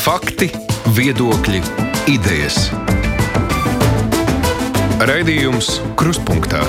Fakti, 0.00 0.46
viedokļi, 0.96 1.58
idejas. 2.08 2.70
Raidījums 5.04 5.74
Kruspunkta 6.00 6.62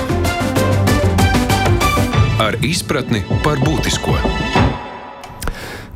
ar 2.44 2.58
izpratni 2.60 3.22
par 3.40 3.56
būtisko. 3.64 4.18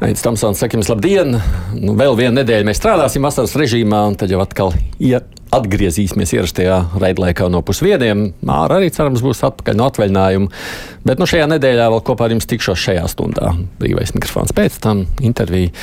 Aizsmeļamies, 0.00 0.24
Tamsons, 0.24 0.62
saka 0.64 0.78
jums 0.78 0.88
labdien! 0.88 1.36
Nu, 1.76 1.92
vēl 2.00 2.16
vienu 2.16 2.38
nedēļu 2.38 2.70
mēs 2.70 2.80
strādāsim 2.80 3.28
vasaras 3.28 3.52
režīmā, 3.60 4.00
un 4.08 4.16
tad 4.16 4.32
jau 4.32 4.40
atkal 4.40 4.72
ja 4.96 5.20
atgriezīsimies 5.56 6.34
ierastajā 6.36 6.78
raidlaikā 7.02 7.48
no 7.52 7.62
pusvieniem. 7.66 8.28
Māra 8.46 8.80
arī 8.80 8.92
cerams 8.94 9.24
būs 9.24 9.42
atpakaļ 9.48 9.78
no 9.78 9.88
atvaļinājuma. 9.90 10.62
Bet 11.06 11.22
nu, 11.22 11.28
šajā 11.28 11.48
nedēļā 11.54 11.90
vēl 11.92 12.02
kopā 12.06 12.26
ar 12.26 12.36
jums 12.36 12.48
tikšos 12.50 12.80
šajā 12.86 13.04
stundā. 13.12 13.52
Brīvais 13.80 14.14
mikrofons 14.16 14.54
pēc 14.56 14.80
tam 14.84 15.04
intervija 15.24 15.74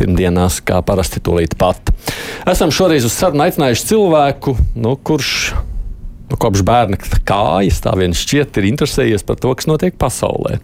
pirmdienās, 0.00 0.60
kā 0.66 0.82
parasti 0.86 1.22
tūlīt 1.24 1.58
pat. 1.60 1.92
Esam 2.48 2.74
šoreiz 2.74 3.06
uz 3.08 3.16
sarunu 3.16 3.46
aicinājuši 3.48 3.90
cilvēku, 3.92 4.56
nu, 4.78 4.94
kurš 5.02 5.32
nu, 6.28 6.38
kopš 6.40 6.62
bērna 6.66 6.98
kājas 7.28 7.80
tā 7.84 7.94
vien 7.98 8.14
šķiet 8.16 8.60
ir 8.60 8.68
interesējies 8.70 9.24
par 9.26 9.38
to, 9.40 9.52
kas 9.56 9.68
notiek 9.70 9.96
pasaulē. 10.00 10.58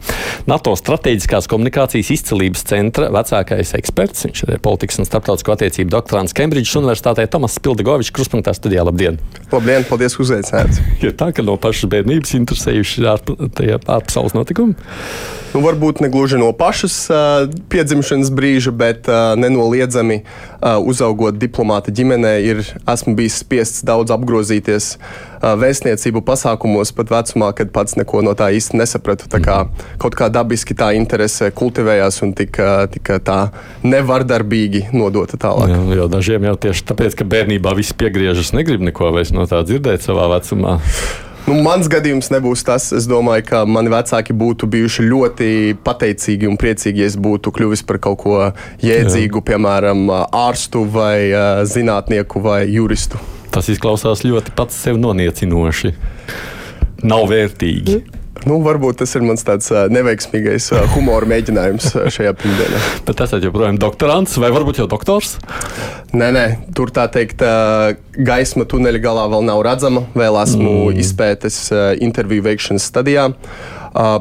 NATO 0.50 0.74
strateģiskās 0.78 1.48
komunikācijas 1.50 2.12
izcelības 2.14 2.64
centra 2.68 3.10
vecākais 3.14 3.74
eksperts, 3.78 4.26
viņš 4.28 4.44
ir 4.46 4.62
politikas 4.64 5.00
un 5.02 5.08
starptautisko 5.08 5.56
attiecību 5.56 5.92
doktorants 5.94 6.36
Kembridžas 6.36 6.78
Universitātē 6.80 7.26
Tomas 7.30 7.56
Pildegovičs, 7.64 8.12
Kruspunktā 8.14 8.54
studijā. 8.56 8.84
Labdien! 8.84 9.20
Labdien, 9.52 9.86
paldies, 9.88 10.16
ka 10.16 10.24
uzaicinājāt! 10.26 10.82
Ir 11.04 11.16
tā, 11.16 11.30
ka 11.34 11.44
no 11.46 11.56
pašas 11.60 11.88
bērnības 11.92 12.36
interesējuši 12.40 13.08
ārpasaules 13.08 14.36
notikumi? 14.36 14.76
Nu, 15.54 15.60
varbūt 15.62 16.00
ne 16.02 16.08
gluži 16.10 16.34
no 16.40 16.48
pašas 16.58 16.96
uh, 17.14 17.44
piedzimšanas 17.70 18.32
brīža, 18.34 18.72
bet 18.74 19.06
uh, 19.06 19.36
nenoliedzami 19.38 20.16
uh, 20.24 20.80
uzaugot 20.82 21.38
diplomāta 21.38 21.94
ģimenē, 21.94 22.32
ir, 22.42 22.64
esmu 22.90 23.14
bijis 23.14 23.38
spiests 23.44 23.84
daudz 23.86 24.10
apgrozīties 24.10 24.96
uh, 24.96 25.33
vēstniecību 25.42 26.22
pasākumos, 26.26 26.92
pat 26.96 27.12
vecumā, 27.12 27.50
kad 27.56 27.72
pats 27.74 27.98
neko 28.00 28.22
no 28.26 28.34
tā 28.38 28.50
īsti 28.54 28.78
nesapratu. 28.80 29.28
Tā 29.32 29.40
kā 29.44 29.58
kaut 30.02 30.16
kā 30.18 30.30
dabiski 30.32 30.76
tā 30.78 30.92
interese 30.98 31.50
kultivējās 31.54 32.22
un 32.26 32.34
tika, 32.36 32.86
tika 32.92 33.20
tā 33.24 33.40
nevardarbīgi 33.86 34.88
nodota 34.94 35.40
tālāk. 35.40 35.74
Jā, 35.74 35.82
jo 36.00 36.08
dažiem 36.12 36.48
jau 36.50 36.56
tieši 36.68 36.88
tāpēc, 36.92 37.18
ka 37.20 37.28
bērnībā 37.28 37.74
viss 37.78 37.96
piegriežas, 37.96 38.54
negrib 38.56 38.84
neko 38.84 39.12
vairs 39.14 39.34
no 39.34 39.46
tā 39.50 39.64
dzirdēt 39.66 40.06
savā 40.06 40.30
vecumā. 40.36 40.78
Nu, 41.44 41.58
mans 41.60 41.90
gadījums 41.92 42.30
nebūs 42.32 42.62
tas. 42.64 42.86
Es 42.96 43.04
domāju, 43.08 43.44
ka 43.50 43.58
mani 43.68 43.92
vecāki 43.92 44.32
būtu 44.32 44.68
bijuši 44.72 45.04
ļoti 45.04 45.50
pateicīgi 45.84 46.48
un 46.48 46.56
priecīgi, 46.60 47.04
ja 47.04 47.10
es 47.10 47.18
būtu 47.20 47.52
kļuvis 47.52 47.84
par 47.84 48.00
kaut 48.06 48.22
ko 48.22 48.38
jēdzīgu, 48.80 49.42
Jā. 49.42 49.48
piemēram, 49.52 50.06
ārstu 50.32 50.86
vai 50.88 51.28
zinātnieku 51.68 52.40
vai 52.44 52.62
juristu. 52.72 53.20
Tas 53.54 53.70
izklausās 53.70 54.24
ļoti 54.26 54.52
pats 54.58 54.76
sev 54.86 54.98
noniecinoši. 54.98 55.94
Nav 57.06 57.28
vērtīgi. 57.30 58.00
Nu, 58.44 58.58
varbūt 58.64 58.98
tas 59.00 59.14
ir 59.16 59.22
mans 59.24 59.44
tāds 59.46 59.70
neveiksmīgais 59.92 60.66
humora 60.92 61.28
mēģinājums 61.30 61.94
šajā 62.12 62.34
pirmdienā. 62.36 62.80
Bet 63.06 63.22
ir 63.24 63.46
joprojām 63.46 63.78
doktorants 63.80 64.34
vai 64.42 64.50
varbūt 64.52 64.82
jau 64.82 64.88
doktors? 64.90 65.38
Nē, 66.12 66.28
nē, 66.34 66.44
tur 66.76 66.92
tā 66.94 67.06
teikt, 67.14 67.40
gaisma 68.14 68.66
tuneļa 68.68 69.00
galā 69.06 69.24
vēl 69.32 69.46
nav 69.48 69.62
redzama. 69.64 70.04
Vēl 70.18 70.36
esmu 70.42 70.74
mm. 70.74 71.00
izpētes 71.04 71.60
interviju 72.04 72.44
veikšanas 72.50 72.90
stadijā. 72.90 73.30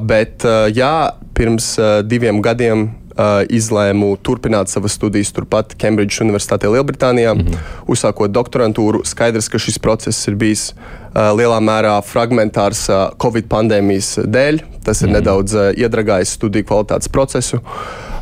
Bet, 0.08 0.45
jā, 0.78 0.95
pirms 1.36 1.73
diviem 2.08 2.40
gadiem 2.45 2.92
uh, 3.14 3.44
izlēmu 3.50 4.14
turpināt 4.25 4.72
savas 4.72 4.97
studijas 4.97 5.31
turpat 5.36 5.75
Kembridžas 5.80 6.23
Universitātē, 6.25 6.69
Lielbritānijā, 6.73 7.33
mm 7.33 7.42
-hmm. 7.42 7.58
uzsākot 7.88 8.31
doktorantūru. 8.31 9.06
Skaidrs, 9.06 9.50
ka 9.50 9.59
šis 9.59 9.80
process 9.80 10.28
ir 10.28 10.36
bijis 10.36 10.73
uh, 10.73 11.31
lielā 11.38 11.59
mērā 11.59 12.02
fragmentārs 12.02 12.89
uh, 12.89 13.09
Covid 13.22 13.46
pandēmijas 13.50 14.18
dēļ. 14.25 14.62
Tas 14.84 15.02
ir 15.02 15.07
mm 15.07 15.13
-hmm. 15.13 15.18
nedaudz 15.18 15.53
uh, 15.53 15.72
iedragājis 15.78 16.34
studiju 16.34 16.66
kvalitātes 16.66 17.07
procesu. 17.07 17.59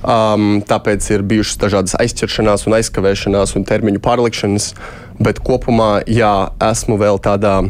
Um, 0.02 0.64
tāpēc 0.66 1.14
ir 1.14 1.22
bijušas 1.22 1.58
dažādas 1.58 1.96
aizķeršanās, 2.00 2.68
un 2.68 2.74
aizkavēšanās 2.74 3.56
un 3.56 3.64
termiņu 3.64 4.00
pārlikšanas. 4.00 4.74
Bet 5.20 5.40
kopumā, 5.40 6.02
jā, 6.08 6.50
esmu 6.72 6.98
vēl 6.98 7.20
tādā 7.22 7.70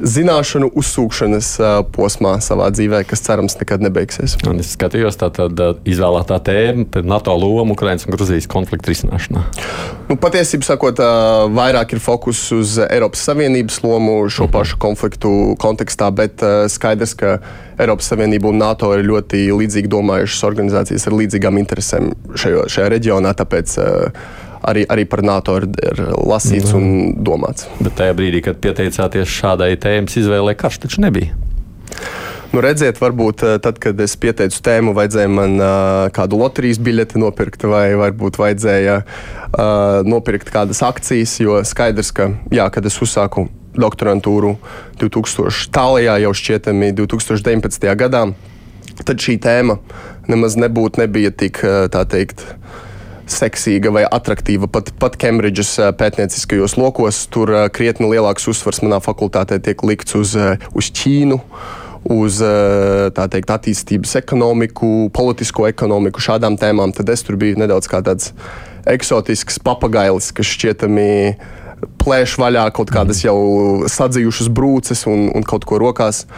zināšanu 0.00 0.70
uzsūkšanas 0.76 1.50
posmā 1.94 2.36
savā 2.44 2.68
dzīvē, 2.74 3.02
kas 3.08 3.22
cerams 3.24 3.56
nekad 3.60 3.84
nebeigsies. 3.84 4.36
Un 4.48 4.60
es 4.62 4.72
skatījos, 4.76 5.18
tā 5.20 5.30
tad 5.34 5.60
izvēlētā 5.88 6.38
tēma 6.46 6.86
par 6.92 7.06
NATO 7.08 7.34
lomu 7.36 7.76
Ukraiņas 7.76 8.06
un 8.06 8.16
Gruzijas 8.16 8.48
konfliktu 8.50 8.92
risināšanā. 8.92 9.44
Nu, 10.10 10.18
patiesībā 10.20 10.68
sakot, 10.68 11.00
vairāk 11.56 11.96
ir 11.96 12.02
fokus 12.02 12.40
uz 12.54 12.76
Eiropas 12.86 13.24
Savienības 13.28 13.80
lomu 13.84 14.18
šo 14.28 14.44
uh 14.44 14.48
mhm. 14.48 14.56
-huh. 14.56 14.58
pašu 14.58 14.78
konfliktu 14.78 15.56
kontekstā, 15.58 16.10
bet 16.10 16.42
skaidrs, 16.68 17.14
ka 17.14 17.38
Eiropas 17.78 18.08
Savienība 18.12 18.48
un 18.48 18.58
NATO 18.58 18.94
ir 18.96 19.04
ļoti 19.04 19.46
līdzīgi 19.52 19.88
domājušas 19.88 20.44
organizācijas 20.48 21.06
ar 21.06 21.12
līdzīgām 21.12 21.58
interesēm 21.60 22.12
šajo, 22.34 22.64
šajā 22.68 22.88
reģionā. 22.88 23.34
Tāpēc, 23.36 23.76
arī, 24.66 24.84
arī 24.90 25.06
par 25.08 25.22
NATO 25.26 25.56
ir, 25.60 25.68
ir 25.82 26.02
lasīts 26.16 26.72
mm. 26.72 26.78
un 26.78 27.26
domāts. 27.26 27.68
Bet 27.80 27.96
tajā 28.00 28.16
brīdī, 28.18 28.42
kad 28.46 28.60
pieteicāties 28.62 29.30
šādai 29.30 29.74
tēmas 29.80 30.18
izvēlē, 30.20 30.56
karš 30.58 30.82
taču 30.86 31.04
nebija. 31.06 31.36
Nu, 32.54 32.62
redziet, 32.62 33.00
varbūt 33.02 33.42
eh, 33.44 33.56
tad, 33.62 33.80
kad 33.82 33.98
es 34.00 34.14
pieteicu 34.20 34.60
tēmu, 34.64 34.94
vajadzēja 34.96 35.28
man 35.28 35.58
uh, 35.58 36.06
kādu 36.14 36.38
loterijas 36.40 36.78
biļeti 36.80 37.20
nopirkt, 37.20 37.66
vai 37.68 37.90
varbūt 37.98 38.38
vajadzēja 38.40 39.00
uh, 39.02 40.06
nopirkt 40.06 40.52
kādas 40.54 40.80
akcijas. 40.86 41.34
Jo 41.42 41.58
skaidrs, 41.66 42.12
ka, 42.16 42.30
jā, 42.54 42.68
kad 42.72 42.86
es 42.86 42.96
uzsāku 43.02 43.48
doktorantūru 43.76 44.54
2000. 45.02 45.66
tālajā, 45.74 46.16
jau 46.22 46.32
šķietami 46.40 46.94
2019. 46.96 47.90
gadā, 47.98 48.22
tad 49.02 49.20
šī 49.20 49.36
tēma 49.42 49.76
nemaz 50.30 50.56
nebūtu 50.56 51.02
nebija 51.02 51.34
tik, 51.36 51.60
tā 51.92 52.06
teikt, 52.08 52.46
uh, 52.46 52.85
seksīga 53.30 53.90
vai 53.94 54.04
attraktīva 54.06 54.68
pat, 54.70 54.92
pat 55.00 55.18
Kembridžas 55.20 55.72
eh, 55.80 55.90
pētnieciskajos 55.98 56.76
lokos. 56.80 57.24
Tur 57.32 57.52
eh, 57.52 57.66
krietni 57.74 58.08
lielāks 58.10 58.46
uzsvars 58.50 58.82
manā 58.84 59.00
fakultātē 59.04 59.58
tiek 59.62 59.82
likts 59.86 60.16
uz, 60.18 60.36
eh, 60.38 60.62
uz 60.74 60.92
Ķīnu. 60.94 61.40
Uz 62.06 62.36
teikt, 62.38 63.48
attīstības 63.50 64.12
ekonomiku, 64.20 65.08
politisko 65.10 65.64
ekonomiku, 65.66 66.22
šādām 66.22 66.54
tēmām, 66.54 66.92
tad 66.94 67.08
es 67.10 67.24
tur 67.26 67.34
biju 67.34 67.58
nedaudz 67.58 67.88
kā 67.90 67.98
tāds 68.06 68.28
eksotisks 68.86 69.58
papagailis, 69.58 70.28
kas 70.30 70.52
šķietami 70.52 71.08
plēš 71.98 72.36
vaļā 72.38 72.68
kaut 72.76 72.92
kādas 72.94 73.24
jau 73.24 73.34
sadzījušas 73.90 74.52
brūces 74.54 75.02
un, 75.10 75.26
un 75.34 75.42
kaut 75.42 75.66
ko 75.66 75.80
rokās. 75.82 76.28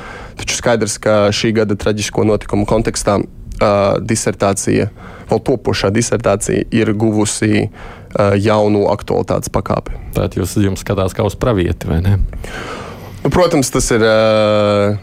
Taču 0.41 0.57
skaidrs, 0.57 0.97
ka 1.05 1.27
šī 1.37 1.53
gada 1.61 1.77
traģisko 1.77 2.25
notikumu 2.31 2.65
kontekstā 2.65 3.19
uh, 3.61 3.99
disertācija, 4.01 4.89
vēl 5.29 5.45
topošā 5.45 5.93
disertācija, 5.95 6.67
ir 6.75 6.93
guvusi 6.99 7.69
uh, 7.69 8.35
jaunu 8.39 8.87
aktualitātes 8.93 9.53
pakāpi. 9.53 9.97
Tātad 10.17 10.39
jūs 10.41 10.57
jums 10.63 10.85
skatās 10.85 11.17
kā 11.17 11.27
uz 11.27 11.37
pravieti, 11.39 11.91
vai 11.91 12.03
ne? 12.05 12.19
Nu, 13.19 13.33
protams, 13.35 13.69
tas 13.75 13.89
ir 13.93 14.05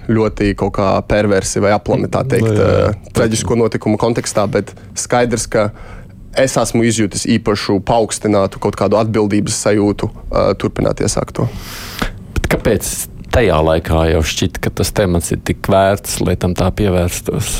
ļoti 0.07 0.53
kaut 0.57 0.77
kā 0.77 0.87
perversi 1.05 1.59
vai 1.61 1.73
aplami, 1.75 2.07
tā 2.09 2.23
teikt, 2.25 2.47
no, 2.47 2.55
jā, 2.55 2.69
jā. 2.79 2.93
traģisko 3.13 3.57
notikumu 3.59 3.99
kontekstā, 4.01 4.47
bet 4.49 4.71
skaidrs, 4.97 5.45
ka 5.51 5.67
es 6.39 6.55
esmu 6.59 6.85
izjūtis 6.87 7.27
īpašu 7.35 7.81
paaugstinātu 7.85 8.61
kaut 8.63 8.79
kādu 8.79 8.97
atbildības 8.99 9.59
sajūtu 9.67 10.09
turpināt 10.63 11.03
iesākt 11.03 11.35
to. 11.37 11.47
Bet 12.37 12.49
kāpēc 12.55 12.91
tajā 13.35 13.59
laikā 13.67 14.05
jau 14.13 14.23
šķita, 14.31 14.63
ka 14.63 14.73
tas 14.79 14.95
temats 14.95 15.35
ir 15.35 15.43
tik 15.45 15.67
vērts, 15.71 16.21
lai 16.23 16.37
tam 16.39 16.55
tā 16.57 16.71
pievērstos? 16.75 17.59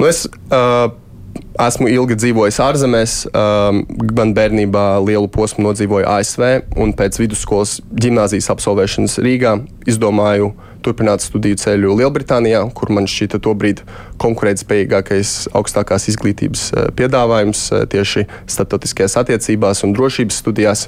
Nu, 0.00 0.06
es 0.08 0.22
uh, 0.24 0.88
esmu 1.60 1.90
ilgi 1.92 2.16
dzīvojis 2.16 2.56
ārzemēs. 2.64 3.16
Um, 3.36 3.82
man 4.16 4.32
bērnībā 4.32 4.84
lielu 5.04 5.28
posmu 5.28 5.66
nodzīvoju 5.66 6.08
ASV, 6.08 6.46
un 6.80 6.94
pēc 6.96 7.18
vidusskolas 7.20 7.76
gimnāzijas 8.00 8.48
absolvēšanas 8.54 9.18
Rīgā 9.20 9.58
izdomāju 9.90 10.54
turpināt 10.80 11.20
studiju 11.20 11.58
ceļu 11.60 11.98
Lielbritānijā, 12.00 12.62
kur 12.72 12.88
man 12.96 13.04
šķita 13.12 13.42
tobrīd 13.44 13.82
konkurētspējīgākais 14.24 15.50
augstākās 15.52 16.08
izglītības 16.14 16.70
piedāvājums 16.96 17.66
tieši 17.92 18.24
starptautiskajās 18.48 19.18
attiecībās 19.20 19.84
un 19.84 19.92
drošības 19.98 20.40
studijās. 20.40 20.86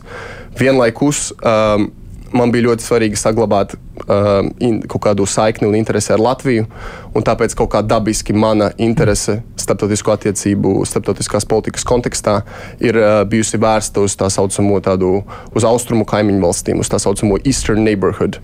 Vienlaikus 0.56 1.28
um, 1.36 1.90
man 2.36 2.52
bija 2.52 2.68
ļoti 2.68 2.84
svarīgi 2.84 3.18
saglabāt 3.20 3.74
uh, 3.76 4.42
in, 4.62 4.80
kaut 4.90 5.04
kādu 5.06 5.26
saikni 5.28 5.68
un 5.68 5.76
interesi 5.78 6.12
ar 6.14 6.22
Latviju. 6.22 6.66
Tāpēc 7.12 7.56
kaut 7.58 7.72
kā 7.74 7.82
dabiski 7.86 8.34
mana 8.36 8.70
interese 8.82 9.40
starptautisko 9.60 10.14
attiecību, 10.16 10.74
starptautiskās 10.88 11.46
politikas 11.48 11.86
kontekstā 11.88 12.40
ir 12.82 12.98
uh, 13.00 13.22
bijusi 13.28 13.60
vērsta 13.62 14.04
uz 14.04 14.16
tā 14.18 14.30
saucamo 14.32 14.80
tādu, 14.84 15.18
uz 15.54 15.66
austrumu 15.68 16.06
kaimiņu 16.08 16.44
valstīm, 16.44 16.80
uz 16.82 16.92
tā 16.92 17.00
saucamo 17.02 17.40
Eastern 17.44 17.84
Neighborhood. 17.86 18.40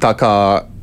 Tā 0.00 0.12
kā 0.16 0.34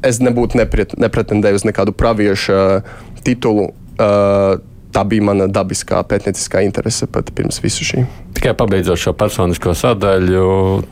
es 0.06 0.21
nebūtu 0.21 0.60
nepret, 0.60 0.98
nepretendēju 1.00 1.62
uz 1.62 1.68
nekādu 1.68 1.94
praviešu 1.98 2.81
titulu. 3.25 3.71
Uh, 3.98 4.60
tā 4.94 5.04
bija 5.07 5.25
mana 5.30 5.48
dabiskā 5.51 6.00
pētnieciskā 6.07 6.62
interese 6.66 7.07
pat 7.12 7.30
pirms 7.36 7.60
visu 7.63 7.86
šī. 7.88 8.04
Tikai 8.38 8.54
pabeidzot 8.57 9.01
šo 9.01 9.13
personisko 9.18 9.74
sadaļu, 9.78 10.45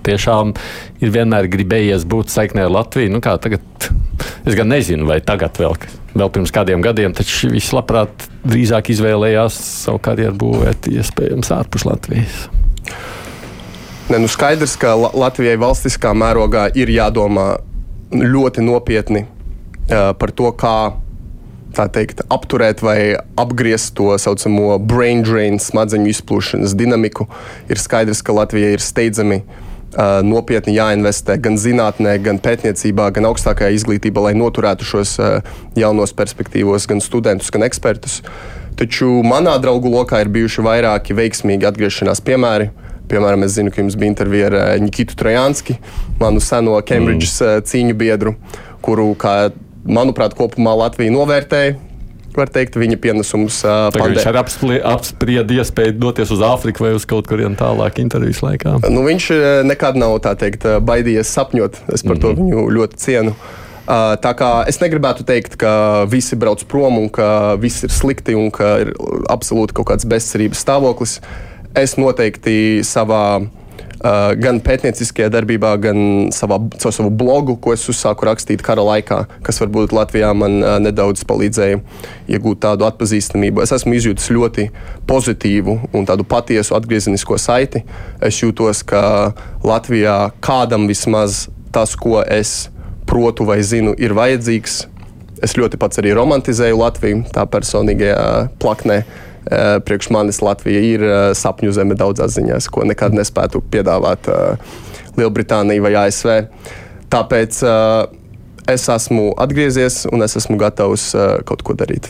tiešām 0.06 0.54
ir 1.02 1.14
vienmēr 1.16 1.50
gribējies 1.52 2.08
būt 2.10 2.34
saiknē 2.34 2.66
ar 2.68 2.74
Latviju. 2.76 3.14
Nu, 3.16 3.22
tagad, 3.22 3.90
es 4.46 4.58
gan 4.58 4.72
nezinu, 4.74 5.08
vai 5.10 5.20
tagad 5.26 5.58
vēl, 5.62 5.78
vēl 6.16 6.34
pirms 6.38 6.54
kādiem 6.56 6.84
gadiem, 6.86 7.16
taču 7.18 7.54
viņš 7.54 7.72
labprāt 7.78 8.28
drīzāk 8.46 8.92
izvēlējās 8.96 9.60
savu 9.86 10.02
karjeru 10.04 10.38
būvēt 10.44 10.90
iespējams 10.92 11.54
ārpus 11.56 11.88
Latvijas. 11.88 12.46
Ne, 14.10 14.20
nu 14.22 14.30
skaidrs, 14.30 14.76
ka 14.78 14.94
Latvijai 14.94 15.58
valstiskā 15.58 16.12
mērogā 16.14 16.68
ir 16.78 16.92
jādomā 16.94 17.56
ļoti 18.14 18.62
nopietni 18.62 19.24
uh, 19.26 20.12
par 20.14 20.34
to, 20.36 20.52
kā 21.76 21.86
teikt, 21.92 22.24
apturēt 22.32 22.82
vai 22.86 23.16
apgriezt 23.40 23.94
to 23.98 24.16
saucamo 24.22 24.78
brain 24.80 25.24
drain, 25.26 25.60
smadzeņu 25.62 26.12
izplūšanas 26.14 26.76
dinamiku. 26.78 27.28
Ir 27.70 27.82
skaidrs, 27.82 28.24
ka 28.26 28.36
Latvijai 28.36 28.76
ir 28.78 28.84
steidzami 28.84 29.42
uh, 29.44 30.22
nopietni 30.26 30.76
jāinvestē 30.78 31.38
gan 31.42 31.60
zinātnē, 31.62 32.18
gan 32.24 32.40
pētniecībā, 32.44 33.10
gan 33.16 33.30
augstākajā 33.32 33.76
izglītībā, 33.78 34.30
lai 34.30 34.36
noturētu 34.40 34.88
šos 34.88 35.18
uh, 35.20 35.58
jaunos 35.80 36.16
perspektīvos, 36.16 36.88
gan 36.92 37.04
studentus, 37.04 37.52
gan 37.54 37.68
ekspertus. 37.68 38.22
Taču 38.76 39.22
manā 39.24 39.56
draugu 39.64 39.92
lokā 39.92 40.20
ir 40.24 40.32
bijuši 40.34 40.64
vairāki 40.66 41.16
veiksmīgi 41.16 41.68
atgriešanās 41.70 42.24
piemēri. 42.26 42.72
Piemēram, 43.06 43.46
es 43.46 43.54
zinu, 43.56 43.72
ka 43.72 43.84
jums 43.84 43.96
bija 44.02 44.12
intervija 44.12 44.48
ar 44.50 44.56
Nikitu 44.82 45.16
Trojanski, 45.20 45.78
manu 46.20 46.42
seno 46.42 46.74
Cambridges 46.82 47.38
mm. 47.38 47.68
cīņu 47.70 47.98
biedru, 48.00 48.34
kuru, 48.84 49.12
kā 49.22 49.36
manuprāt, 49.86 50.36
kopumā 50.38 50.76
Latvija 50.86 51.14
novērtēja. 51.14 51.76
Var 52.36 52.50
teikt, 52.52 52.76
viņa 52.76 52.98
pienesums 53.00 53.62
uh, 53.64 53.88
viņš 53.96 54.26
arī 54.28 54.80
apsprieda 54.84 55.56
iespēju 55.56 55.94
doties 55.96 56.34
uz 56.36 56.42
Āfriku 56.44 56.84
vai 56.84 56.92
uz 56.98 57.06
kaut 57.08 57.30
kurien 57.32 57.56
tālāk 57.56 58.02
intervijas 58.04 58.42
laikā. 58.44 58.74
Nu, 58.92 59.06
viņš 59.08 59.30
nekad 59.64 59.96
nav 59.96 60.18
teikt, 60.26 60.68
baidījies 60.84 61.32
sapņot. 61.32 61.86
Es 61.96 62.04
par 62.04 62.18
mm 62.18 62.20
-hmm. 62.20 62.22
to 62.22 62.34
mhm. 62.34 62.42
viņu 62.42 62.66
ļoti 62.76 63.00
cienu. 63.06 63.36
Uh, 63.86 64.16
tā 64.18 64.32
kā 64.34 64.50
es 64.66 64.80
negribētu 64.82 65.24
teikt, 65.24 65.60
ka 65.62 66.06
visi 66.10 66.36
brauc 66.36 66.64
prom 66.66 66.98
un 66.98 67.10
ka 67.14 67.54
viss 67.62 67.86
ir 67.86 67.92
slikti 67.94 68.34
un 68.34 68.50
ka 68.50 68.80
ir 68.82 68.96
absolūti 69.30 69.78
kaut 69.78 69.92
kāds 69.92 70.08
bezcerības 70.10 70.64
stāvoklis. 70.66 71.20
Es 71.78 71.94
noteikti 71.98 72.82
savā 72.82 73.46
gan 74.38 74.60
pētnieciskajā 74.62 75.32
darbībā, 75.34 75.72
gan 75.82 76.00
savā, 76.36 76.60
caur 76.78 76.94
savu 76.94 77.10
blogu, 77.10 77.56
ko 77.62 77.74
es 77.74 77.86
uzsāku 77.90 78.28
rakstīt 78.28 78.62
kara 78.66 78.84
laikā, 78.86 79.24
kas 79.46 79.62
varbūt 79.64 79.96
Latvijā 79.96 80.30
man 80.38 80.60
uh, 80.62 80.76
nedaudz 80.84 81.26
palīdzēja 81.26 81.82
iegūt 82.36 82.62
tādu 82.68 82.86
atpazīstamību. 82.90 83.64
Es 83.66 83.74
esmu 83.76 83.96
izjūtis 83.98 84.30
ļoti 84.36 84.68
pozitīvu 85.10 85.78
un 85.96 86.08
tādu 86.10 86.28
patiesu 86.28 86.78
atgriezenisko 86.78 87.40
saiti. 87.42 87.82
Es 88.22 88.42
jūtos, 88.44 88.84
ka 88.86 89.34
Latvijā 89.66 90.18
kādam 90.44 90.90
vismaz 90.92 91.48
tas, 91.76 91.98
ko 92.00 92.22
es 92.22 92.70
protu 93.10 93.46
vai 93.48 93.62
zinu, 93.66 93.96
ir 93.98 94.16
vajadzīgs. 94.18 94.86
Es 95.44 95.58
ļoti 95.58 95.78
pats 95.82 96.00
arī 96.00 96.14
romantizēju 96.16 96.78
Latviju 96.80 97.24
tā 97.36 97.44
personīgajā 97.52 98.52
plaknē. 98.62 99.02
Eh, 99.02 99.25
priekš 99.86 100.10
manis 100.10 100.42
Latvija 100.42 100.82
ir 100.82 101.06
eh, 101.06 101.16
sapņu 101.38 101.74
zeme 101.76 101.98
daudzās 101.98 102.36
ziņās, 102.38 102.70
ko 102.74 102.86
nekad 102.88 103.16
nespētu 103.18 103.62
piedāvāt 103.72 104.30
eh, 104.32 104.76
Lielbritānija 105.20 105.84
vai 105.86 105.94
ASV. 106.06 106.32
Tāpēc 107.14 107.62
es 108.68 108.84
esmu 108.92 109.30
atgriezies 109.40 110.02
un 110.10 110.26
es 110.26 110.34
esmu 110.36 110.58
gatavs 110.60 111.12
kaut 111.48 111.62
ko 111.64 111.76
darīt. 111.78 112.10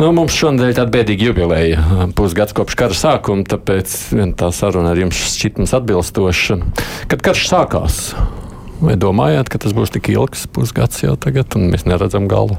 Nu, 0.00 0.10
mums 0.16 0.34
šonadēļ 0.36 0.72
ir 0.72 0.76
tāda 0.76 0.92
bēdīga 0.92 1.28
jubileja, 1.30 1.80
pusgads 2.18 2.56
kopš 2.56 2.76
kara 2.80 2.96
sākuma, 2.96 3.46
tāpēc 3.48 3.94
tā 4.40 4.50
saruna 4.56 4.92
ar 4.92 5.00
jums 5.00 5.22
šķiet 5.30 5.62
mums 5.62 5.74
atbilstoša. 5.76 6.58
Kad 7.12 7.24
karš 7.24 7.46
sākās, 7.52 8.02
vai 8.82 8.98
domājāt, 9.00 9.52
ka 9.52 9.60
tas 9.62 9.76
būs 9.76 9.94
tik 9.94 10.12
ilgs 10.12 10.48
pusgads 10.52 11.04
jau 11.06 11.16
tagad, 11.20 11.52
un 11.56 11.70
mēs 11.72 11.86
neredzam 11.88 12.28
galu? 12.32 12.58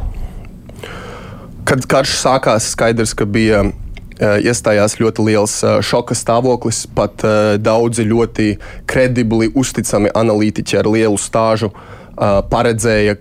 Kad 1.67 1.85
karš 1.89 2.15
sākās, 2.17 2.71
skaidrs, 2.73 3.13
ka 3.17 3.25
bija 3.29 3.61
eh, 3.67 4.47
iestājās 4.49 4.97
ļoti 4.97 5.25
liels 5.27 5.59
eh, 5.63 5.77
šoka 5.85 6.17
stāvoklis. 6.17 6.83
Pat 6.97 7.21
eh, 7.27 7.55
daudzi 7.61 8.05
ļoti 8.09 8.47
kredibli, 8.89 9.51
uzticami 9.53 10.09
analītiķi 10.17 10.79
ar 10.81 10.89
lielu 10.91 11.19
stāžu 11.21 11.73
paredzēja 12.21 13.15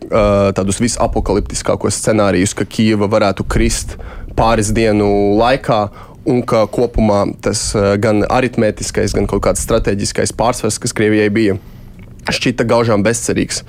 tādus 0.52 0.80
visapokaliptiskākos 0.82 1.94
scenārijus, 2.02 2.52
ka 2.58 2.66
Kijava 2.68 3.06
varētu 3.08 3.46
krist 3.48 3.94
pāris 4.36 4.72
dienu 4.76 5.06
laikā. 5.38 5.78
Un 6.28 6.42
ka 6.44 6.66
kopumā 6.68 7.22
tas 7.40 7.62
gan 8.02 8.26
aritmētiskais, 8.26 9.14
gan 9.16 9.30
kaut 9.30 9.46
kāds 9.46 9.62
strateģiskais 9.64 10.34
pārsvars, 10.36 10.76
kas 10.82 10.92
Krievijai 10.92 11.30
bija, 11.32 11.54
šķita 12.28 12.66
gaužām 12.68 13.06
bezcerīgs. 13.06 13.62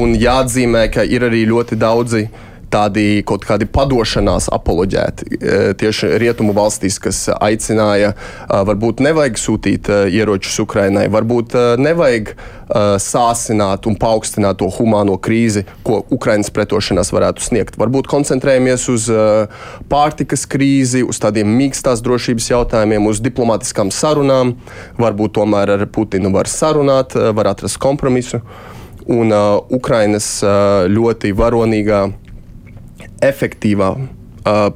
Un 0.00 0.16
jāatzīmē, 0.16 0.86
ka 0.94 1.04
ir 1.04 1.26
arī 1.28 1.42
ļoti 1.50 1.76
daudzi 1.82 2.24
uh, 2.30 2.48
tādi 2.72 3.22
kaut 3.26 3.44
kādi 3.46 3.66
padošanās 3.70 4.48
apoloģēti 4.52 5.28
e, 5.36 5.60
tieši 5.78 6.14
rietumu 6.22 6.54
valstīs, 6.56 6.98
kas 7.02 7.24
aicināja, 7.36 8.14
varbūt 8.48 9.02
nevajag 9.04 9.38
sūtīt 9.40 9.90
e, 9.92 10.00
ieročus 10.16 10.58
Ukrainai, 10.64 11.06
varbūt 11.12 11.56
e, 11.56 11.68
nevajag 11.82 12.34
sāsināt 12.72 13.84
un 13.84 13.98
paaugstināt 14.00 14.56
to 14.62 14.68
humāno 14.72 15.18
krīzi, 15.20 15.66
ko 15.84 15.98
Ukraiņas 16.16 16.48
pretošanās 16.56 17.10
varētu 17.12 17.44
sniegt. 17.44 17.76
Varbūt 17.76 18.08
koncentrējamies 18.08 18.86
uz 18.88 19.10
pārtikas 19.92 20.46
krīzi, 20.48 21.02
uz 21.04 21.20
tādiem 21.20 21.52
mīkstās 21.58 22.00
drošības 22.00 22.48
jautājumiem, 22.48 23.10
uz 23.10 23.20
diplomātiskām 23.20 23.92
sarunām. 23.92 24.54
Varbūt 24.96 25.36
tomēr 25.36 25.74
ar 25.74 25.84
Putinu 25.92 26.32
var 26.32 26.48
sarunāt, 26.48 27.12
var 27.12 27.52
atrast 27.52 27.76
kompromisu. 27.82 28.40
Un 29.10 29.32
uh, 29.34 29.58
Ukrainas 29.74 30.26
uh, 30.46 30.86
ļoti 30.86 31.32
varonīgā 31.34 32.04
efektīvā 33.22 33.92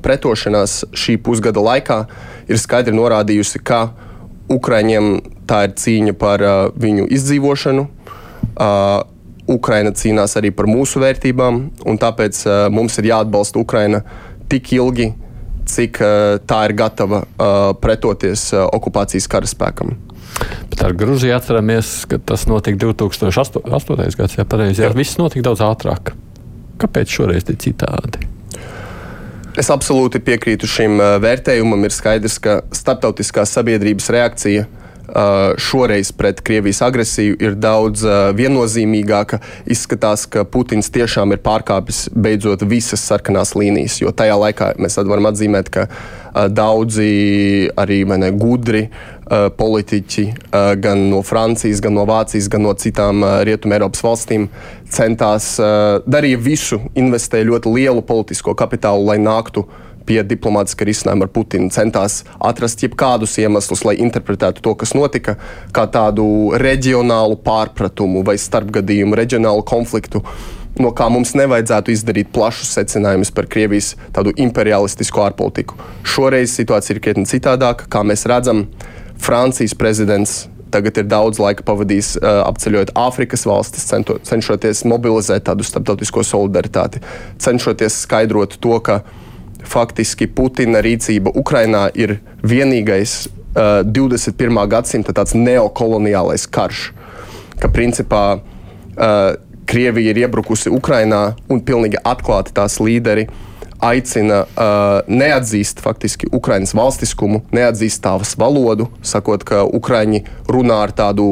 pretošanās 0.03 0.85
šī 0.95 1.17
pusgada 1.27 1.59
laikā 1.59 1.99
ir 2.47 2.61
skaidri 2.63 2.95
norādījusi, 2.95 3.59
ka 3.67 3.89
Ukraiņiem 4.53 5.09
tā 5.51 5.65
ir 5.67 5.75
cīņa 5.75 6.15
par 6.21 6.45
viņu 6.79 7.09
izdzīvošanu. 7.17 7.87
Ukraina 9.47 9.93
cīnās 9.95 10.35
arī 10.39 10.51
par 10.55 10.67
mūsu 10.71 11.01
vērtībām, 11.03 11.61
un 11.87 12.01
tāpēc 12.03 12.41
uh, 12.47 12.57
mums 12.73 12.99
ir 12.99 13.13
jāatbalsta 13.13 13.61
Ukraina 13.63 14.03
tik 14.51 14.73
ilgi, 14.75 15.13
cik 15.71 16.01
uh, 16.03 16.39
tā 16.43 16.65
ir 16.67 16.75
gatava 16.79 17.23
uh, 17.23 17.71
pretoties 17.79 18.49
uh, 18.55 18.67
okupācijas 18.75 19.31
karaspēkam. 19.31 19.95
Bet 20.71 20.83
ar 20.83 20.97
Grūziju 20.99 21.37
atceramies, 21.39 21.93
ka 22.11 22.19
tas 22.19 22.49
notika 22.51 22.83
2008. 22.83 23.63
gadā. 24.19 24.35
Ja 24.35 24.45
pareizi, 24.51 24.83
jā, 24.83 24.91
viss 24.99 25.21
notika 25.21 25.47
daudz 25.47 25.63
ātrāk. 25.65 26.17
Kāpēc 26.83 27.15
šoreiz 27.21 27.47
ir 27.47 27.63
citādi? 27.63 28.27
Es 29.57 29.71
absolūti 29.73 30.21
piekrītu 30.21 30.69
šim 30.69 31.01
vērtējumam. 31.23 31.87
Ir 31.89 31.95
skaidrs, 31.95 32.37
ka 32.43 32.59
starptautiskā 32.77 33.47
sabiedrības 33.49 34.11
reakcija 34.13 34.67
uh, 34.67 34.86
šoreiz 35.59 36.13
pret 36.13 36.41
Krievijas 36.41 36.83
agresiju 36.83 37.37
ir 37.41 37.55
daudz 37.61 38.05
uh, 38.05 38.31
viennozīmīgāka. 38.37 39.41
Izskatās, 39.71 40.27
ka 40.31 40.45
Putins 40.45 40.91
tiešām 40.93 41.35
ir 41.35 41.43
pārkāpis 41.45 42.07
beidzot 42.15 42.65
visas 42.67 43.05
sarkanās 43.07 43.55
līnijas, 43.59 44.01
jo 44.03 44.13
tajā 44.15 44.37
laikā 44.41 44.73
mēs 44.83 44.99
varam 45.03 45.31
atzīmēt, 45.31 45.71
ka 45.73 45.87
daudzi 46.53 47.71
arī 47.81 48.03
ne, 48.05 48.31
gudri 48.37 48.87
politiķi 49.57 50.25
gan 50.83 51.07
no 51.11 51.23
Francijas, 51.25 51.81
gan 51.81 51.97
no 51.97 52.05
Vācijas, 52.07 52.51
gan 52.53 52.67
no 52.67 52.75
citām 52.77 53.25
Rietumē 53.25 53.79
Eiropas 53.79 54.05
valstīm 54.05 54.49
centās 54.93 55.55
darīt 56.07 56.45
visu, 56.45 56.83
investēja 56.95 57.49
ļoti 57.49 57.73
lielu 57.73 58.05
politisko 58.07 58.55
kapitālu, 58.59 59.09
lai 59.09 59.19
nāktu 59.23 59.65
pie 60.07 60.23
diplomātiska 60.27 60.87
risinājuma 60.89 61.27
ar 61.27 61.33
Putinu. 61.35 61.71
Centās 61.75 62.23
atrast 62.39 62.85
jebkādus 62.85 63.37
iemeslus, 63.43 63.85
lai 63.87 63.97
interpretētu 64.03 64.65
to, 64.65 64.75
kas 64.79 64.95
notika, 64.97 65.37
kā 65.77 65.87
tādu 65.93 66.27
reģionālu 66.63 67.39
pārpratumu 67.47 68.25
vai 68.27 68.39
starpgadījumu, 68.41 69.19
reģionālu 69.19 69.67
konfliktu 69.67 70.25
no 70.83 70.91
kā 70.97 71.07
mums 71.13 71.33
nevajadzētu 71.39 71.93
izdarīt 71.95 72.33
plašus 72.37 72.75
secinājumus 72.77 73.33
par 73.35 73.49
Krievijas 73.53 73.95
tādu 74.17 74.35
imperialistisko 74.37 75.25
ārpolitiku. 75.25 75.79
Šoreiz 76.07 76.53
situācija 76.57 76.97
ir 76.97 77.03
krietni 77.05 77.25
citādāka. 77.29 77.89
Kā 77.89 78.05
mēs 78.07 78.27
redzam, 78.29 78.67
Francijas 79.23 79.73
prezidents 79.79 80.43
tagad 80.71 80.99
ir 81.01 81.07
daudz 81.09 81.41
laika 81.41 81.65
pavadījis 81.67 82.17
uh, 82.19 82.43
apceļot 82.51 82.93
Āfrikas 82.99 83.47
valstis, 83.49 83.87
cento, 83.89 84.19
cenšoties 84.27 84.85
mobilizēt 84.89 85.47
tādu 85.49 85.65
starptautisko 85.65 86.25
solidaritāti, 86.27 87.01
cenšoties 87.43 88.03
skaidrot 88.05 88.59
to, 88.61 88.77
ka 88.85 89.01
faktiski 89.65 90.27
Putina 90.27 90.83
rīcība 90.85 91.33
Ukrainā 91.35 91.87
ir 91.95 92.19
vienīgais 92.43 93.27
uh, 93.27 93.83
21. 93.87 94.61
gadsimta 94.69 95.15
neokoloniālais 95.35 96.47
karš. 96.51 96.91
Ka 97.61 97.69
principā 97.73 98.25
uh, 98.37 99.37
Krievija 99.67 100.13
ir 100.13 100.23
iebrukusi 100.23 100.71
Ukrajinā 100.71 101.35
un 101.51 101.61
pilnīgi 101.67 101.99
atklāti 102.07 102.55
tās 102.55 102.79
līderi 102.79 103.27
aicina 103.83 104.43
uh, 104.45 105.01
neatzīst 105.09 105.81
faktiski 105.85 106.29
Ukraiņas 106.35 106.75
valstiskumu, 106.77 107.43
neatzīst 107.55 108.03
tās 108.05 108.35
valodu, 108.41 108.89
sakot, 109.05 109.45
ka 109.47 109.65
Ukrāņi 109.67 110.23
runā 110.51 110.79
ar 110.87 110.95
tādu 110.97 111.27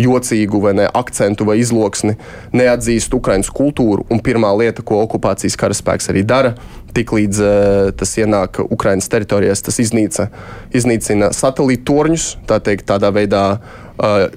jocīgu 0.00 0.62
vai 0.64 0.74
ne, 0.80 0.86
akcentu 0.88 1.46
vai 1.48 1.58
izloksni, 1.62 2.16
neatzīst 2.56 3.14
Ukrāņas 3.16 3.52
kultūru. 3.52 4.06
Un 4.12 4.22
pirmā 4.24 4.52
lieta, 4.58 4.84
ko 4.86 5.02
okupācijas 5.04 5.58
karaspēks 5.60 6.10
arī 6.12 6.24
dara, 6.26 6.54
tiklīdz 6.96 7.42
uh, 7.44 7.90
tas 7.96 8.16
ienāk 8.20 8.62
Ukraiņas 8.64 9.10
teritorijās, 9.12 9.64
tas 9.64 9.80
iznīca, 9.82 10.28
iznīcina 10.76 11.32
satelītu 11.36 11.88
torņus, 11.92 12.28
tā 12.48 12.60
teikt, 12.64 12.88
tādā 12.88 13.12
veidā 13.14 13.46
uh, 13.56 14.28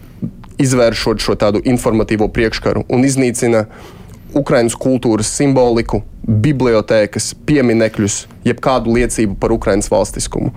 izvēršot 0.62 1.24
šo 1.24 1.36
tādu 1.40 1.62
informatīvo 1.68 2.30
priekškaru 2.32 2.86
un 2.90 3.04
iznīcina 3.08 3.66
Ukraiņas 4.36 4.76
kultūras 4.76 5.30
simboliku, 5.32 6.02
bibliotēkas, 6.28 7.32
pieminekļus, 7.48 8.26
jebkādu 8.44 8.98
liecību 8.98 9.38
par 9.40 9.54
Ukraiņas 9.56 9.92
valstiskumu. 9.94 10.52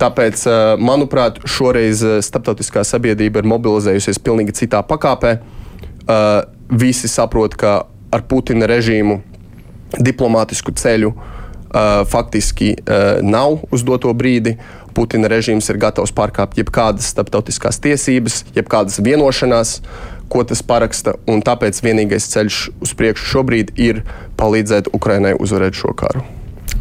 Tāpēc, 0.00 0.42
eh, 0.46 0.76
manuprāt, 0.82 1.38
šoreiz 1.46 2.02
eh, 2.02 2.18
starptautiskā 2.24 2.82
sabiedrība 2.84 3.40
ir 3.40 3.48
mobilizējusies 3.48 4.18
pilnīgi 4.18 4.56
citā 4.58 4.82
pakāpē. 4.82 5.38
Eh, 5.38 6.42
visi 6.68 7.08
saprot, 7.08 7.54
ka 7.56 7.86
ar 8.12 8.22
Putina 8.28 8.66
režīmu 8.66 9.22
diplomātisku 9.94 10.74
ceļu 10.74 11.14
faktiski 12.06 12.76
nav 13.26 13.64
uz 13.74 13.82
doto 13.82 14.12
brīdi. 14.14 14.52
Putina 14.94 15.26
režīms 15.26 15.66
ir 15.72 15.80
gatavs 15.82 16.12
pārkāpt 16.14 16.54
jebkādas 16.54 17.08
starptautiskās 17.10 17.80
tiesības, 17.82 18.44
jebkādas 18.54 19.00
vienošanās, 19.02 19.80
ko 20.32 20.44
tas 20.48 20.62
paraksta. 20.66 21.16
Tāpēc 21.26 21.80
vienīgais 21.84 22.30
ceļš 22.32 22.60
uz 22.84 22.94
priekšu 22.98 23.28
šobrīd 23.34 23.74
ir 23.80 24.02
palīdzēt 24.40 24.92
Ukrainai 24.96 25.34
uzvarēt 25.38 25.78
šo 25.78 25.94
karu. 25.98 26.24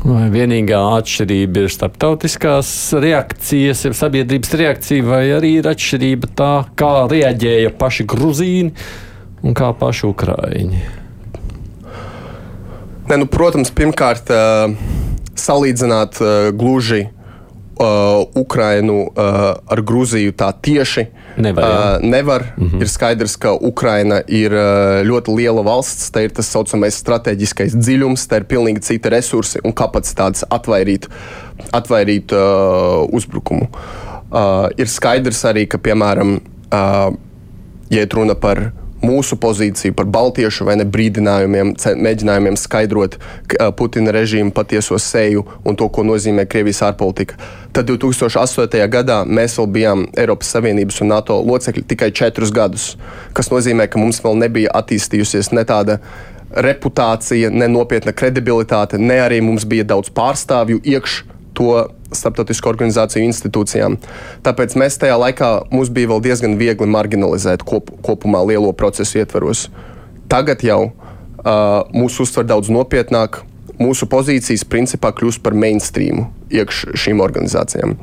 Vai 0.04 0.26
vienīgā 0.34 0.80
atšķirība 0.98 1.64
ir 1.64 1.72
starptautiskās 1.72 2.70
reakcijas, 3.00 3.86
ir 3.88 3.96
sabiedrības 3.96 4.52
reakcija, 4.60 5.06
vai 5.08 5.22
arī 5.38 5.54
ir 5.62 5.70
atšķirība 5.72 6.32
tā, 6.36 6.52
kā 6.80 6.92
reaģēja 7.12 7.72
paši 7.80 8.08
grūzīni 8.12 8.74
un 9.48 9.56
kā 9.56 9.72
paši 9.80 10.10
ukrāņi? 10.10 10.84
Ne, 13.08 13.16
nu, 13.20 13.28
protams, 13.32 13.72
pirmkārt, 13.76 14.32
salīdzināt 15.40 16.20
gluži 16.60 17.06
uh, 17.08 18.24
Ukrainu 18.36 19.06
ar 19.16 19.82
Grūziju 19.84 20.36
tā 20.40 20.52
tieši 20.56 21.08
nevar. 21.38 21.64
Uh, 21.64 22.10
nevar. 22.10 22.44
Mm 22.58 22.70
-hmm. 22.70 22.82
Ir 22.82 22.88
skaidrs, 22.88 23.36
ka 23.36 23.54
Ukraina 23.54 24.22
ir 24.28 24.52
uh, 24.54 25.02
ļoti 25.08 25.36
liela 25.38 25.64
valsts, 25.64 26.12
tā 26.12 26.24
ir 26.24 26.30
tas 26.30 26.52
saucamais 26.52 26.96
strateģiskais 26.96 27.76
dziļums, 27.76 28.28
tā 28.28 28.36
ir 28.36 28.44
pilnīgi 28.44 28.80
cita 28.80 29.10
resursi 29.10 29.60
un 29.64 29.74
kapacitātes 29.74 30.44
atvairīt, 30.50 31.08
atvairīt 31.72 32.32
uh, 32.32 33.08
uzbrukumu. 33.12 33.68
Uh, 34.32 34.70
ir 34.78 34.88
skaidrs 34.88 35.46
arī, 35.46 35.68
ka, 35.68 35.78
piemēram, 35.78 36.40
uh, 36.74 37.14
ja 37.90 38.06
runa 38.14 38.36
par 38.36 38.72
mūsu 39.04 39.38
pozīciju 39.40 39.96
par 39.98 40.08
baltiešu 40.10 40.68
vai 40.68 40.78
ne 40.80 40.86
brīdinājumiem, 40.90 41.74
mēģinājumiem 42.06 42.58
skaidrot 42.60 43.18
Putina 43.78 44.14
režīmu 44.16 44.54
patieso 44.56 44.98
seju 45.02 45.46
un 45.68 45.78
to, 45.80 45.90
ko 45.94 46.06
nozīmē 46.08 46.48
Krievijas 46.50 46.84
ārpolitika. 46.88 47.38
Tad 47.74 47.90
2008. 47.90 48.80
gadā 48.94 49.24
mēs 49.28 49.58
vēl 49.60 49.72
bijām 49.78 50.06
Eiropas 50.20 50.54
Savienības 50.56 51.02
un 51.04 51.14
NATO 51.14 51.40
locekļi 51.44 51.86
tikai 51.90 52.12
četrus 52.16 52.54
gadus, 52.54 52.94
kas 53.34 53.52
nozīmē, 53.54 53.90
ka 53.90 54.02
mums 54.02 54.22
vēl 54.24 54.40
nebija 54.46 54.74
attīstījusies 54.80 55.52
ne 55.58 55.66
tāda 55.68 56.00
reputācija, 56.54 57.50
ne 57.50 57.68
nopietna 57.68 58.14
kredibilitāte, 58.14 59.02
ne 59.02 59.18
arī 59.24 59.42
mums 59.42 59.66
bija 59.66 59.88
daudz 59.96 60.14
pārstāvju 60.14 60.84
iekšā 60.86 61.33
to 61.58 61.88
starptautisko 62.14 62.72
organizāciju 62.74 63.26
institūcijām. 63.28 63.98
Tāpēc 64.46 64.76
mēs 64.80 65.00
tajā 65.02 65.16
laikā 65.22 65.50
mums 65.74 65.92
bija 65.94 66.12
vēl 66.14 66.22
diezgan 66.26 66.58
viegli 66.60 66.90
marginalizēt 66.90 67.66
kop, 67.68 67.90
kopumā 68.06 68.44
lielo 68.48 68.74
procesu 68.78 69.22
ietvaros. 69.22 69.68
Tagad 70.32 70.64
jau 70.66 70.80
uh, 70.90 71.82
mūs 71.94 72.20
uztver 72.24 72.48
daudz 72.50 72.72
nopietnāk. 72.74 73.42
Mūsu 73.82 74.06
pozīcijas 74.10 74.66
principā 74.70 75.10
kļūst 75.18 75.42
par 75.44 75.58
mainstreamu 75.58 76.28
iekš 76.54 76.86
šīm 77.00 77.24
organizācijām. 77.26 77.98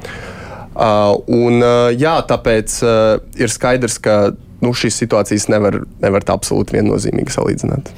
Uh, 0.70 1.16
un, 1.30 1.60
uh, 1.62 1.88
jā, 1.94 2.16
tāpēc 2.26 2.76
uh, 2.82 3.18
ir 3.38 3.50
skaidrs, 3.52 3.98
ka 4.02 4.32
nu, 4.62 4.74
šīs 4.76 4.98
situācijas 5.02 5.48
nevar, 5.52 5.80
nevar 6.02 6.26
tā 6.26 6.36
absolūti 6.36 6.76
viennozīmīgi 6.78 7.34
salīdzināt. 7.34 7.90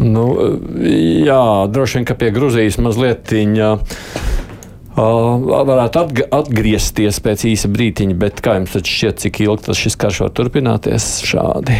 Nu, 0.00 0.26
jā, 0.80 1.42
droši 1.68 1.98
vien, 1.98 2.06
ka 2.08 2.16
pie 2.16 2.30
Grūzijas 2.32 2.78
mazliet 2.80 3.32
viņa 3.34 3.72
varētu 5.00 6.02
atgriezties 6.34 7.20
pēc 7.24 7.44
īsa 7.50 7.70
brīdiņa, 7.72 8.16
bet 8.20 8.40
kā 8.44 8.56
jums 8.58 8.76
šķiet, 8.76 9.20
cik 9.22 9.42
ilgi 9.46 9.68
tas 9.68 9.96
karš 10.00 10.22
var 10.24 10.32
turpināties 10.36 11.08
šādi? 11.26 11.78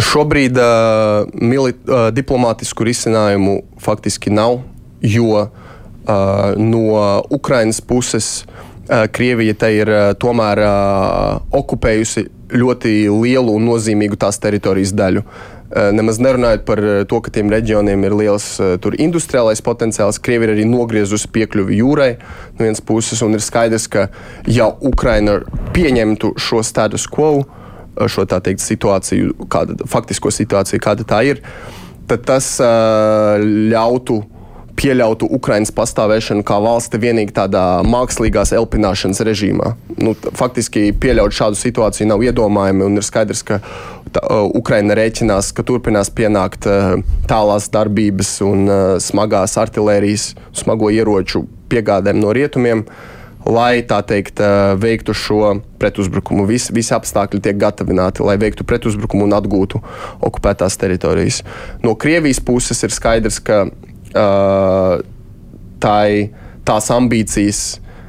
Šobrīd 0.00 0.56
uh, 0.56 1.28
mili, 1.36 1.74
uh, 1.74 2.08
diplomātisku 2.14 2.86
risinājumu 2.88 3.58
faktiski 3.82 4.32
nav, 4.32 4.62
jo 5.04 5.44
uh, 5.44 5.50
no 6.56 6.84
Ukrainas 7.30 7.82
puses 7.84 8.30
uh, 8.46 9.04
Krievija 9.12 9.58
te 9.60 9.72
ir 9.76 9.92
uh, 9.92 10.02
tomēr 10.16 10.62
uh, 10.64 11.40
okupējusi 11.60 12.28
ļoti 12.56 12.94
lielu 13.12 13.58
un 13.58 13.68
nozīmīgu 13.68 14.18
tās 14.20 14.40
teritorijas 14.42 14.94
daļu. 14.96 15.26
Uh, 15.26 15.49
nemaz 15.94 16.18
nerunājot 16.18 16.64
par 16.66 16.82
eh, 16.82 17.02
to, 17.06 17.20
ka 17.22 17.30
tiem 17.34 17.50
reģioniem 17.52 18.02
ir 18.08 18.16
liels 18.18 18.46
eh, 18.62 18.74
industriālais 18.98 19.62
potenciāls. 19.62 20.18
Krievija 20.18 20.50
ir 20.50 20.54
arī 20.56 20.66
nogriezusi 20.66 21.30
piekļuvi 21.30 21.78
jūrai 21.78 22.10
no 22.58 22.64
vienas 22.64 22.82
puses, 22.82 23.22
un 23.22 23.38
ir 23.38 23.44
skaidrs, 23.44 23.86
ka 23.90 24.08
ja 24.50 24.66
Ukraina 24.80 25.38
pieņemtu 25.76 26.34
šo 26.40 26.64
status 26.66 27.06
quo, 27.10 27.44
šo 28.10 28.24
teikt 28.26 28.62
situāciju, 28.64 29.46
kāda, 29.50 29.76
faktisko 29.90 30.32
situāciju, 30.32 30.82
kāda 30.82 31.06
tā 31.06 31.22
ir, 31.26 31.42
tad 32.10 32.22
tas 32.26 32.54
ļautu 32.58 34.20
pieļautu 34.78 35.28
Ukraiņas 35.36 35.72
pastāvēšanu 35.76 36.44
kā 36.46 36.58
valsti 36.62 37.00
vienīgi 37.02 37.34
tādā 37.36 37.64
mākslīgās 37.86 38.52
elpināšanas 38.56 39.22
režīmā. 39.26 39.74
Nu, 40.00 40.14
faktiski 40.14 40.90
pieļaut 40.96 41.34
šādu 41.36 41.58
situāciju 41.60 42.08
nav 42.10 42.24
iedomājami, 42.24 42.86
un 42.86 43.00
ir 43.00 43.06
skaidrs, 43.06 43.44
ka 43.46 43.60
tā, 44.14 44.24
Ukraina 44.56 44.96
rēķinās, 44.98 45.52
ka 45.56 45.66
turpinās 45.66 46.12
pienākt 46.14 46.68
tālās 47.30 47.70
darbības 47.72 48.34
un 48.46 48.68
smagās 49.02 49.56
artērijas, 49.60 50.34
smago 50.62 50.92
ieroču 50.94 51.46
piegādēm 51.70 52.20
no 52.22 52.34
rietumiem. 52.36 52.86
Lai 53.40 53.80
tā 53.88 54.02
teikt, 54.04 54.36
veiktu 54.76 55.14
šo 55.16 55.54
pretuzbrukumu, 55.80 56.42
visi, 56.44 56.74
visi 56.76 56.92
apstākļi 56.92 57.40
tiek 57.40 57.56
gatavināti, 57.56 58.20
lai 58.20 58.34
veiktu 58.36 58.66
pretuzbrukumu 58.68 59.24
un 59.24 59.32
atgūtu 59.32 59.80
okupētās 60.28 60.76
teritorijas. 60.76 61.40
No 61.80 61.94
Krievijas 61.96 62.42
puses 62.44 62.84
ir 62.84 62.92
skaidrs, 62.92 63.40
ka 63.40 63.62
uh, 64.14 65.00
tai, 65.80 66.30
tās 66.68 66.90
ambīcijas. 66.94 67.62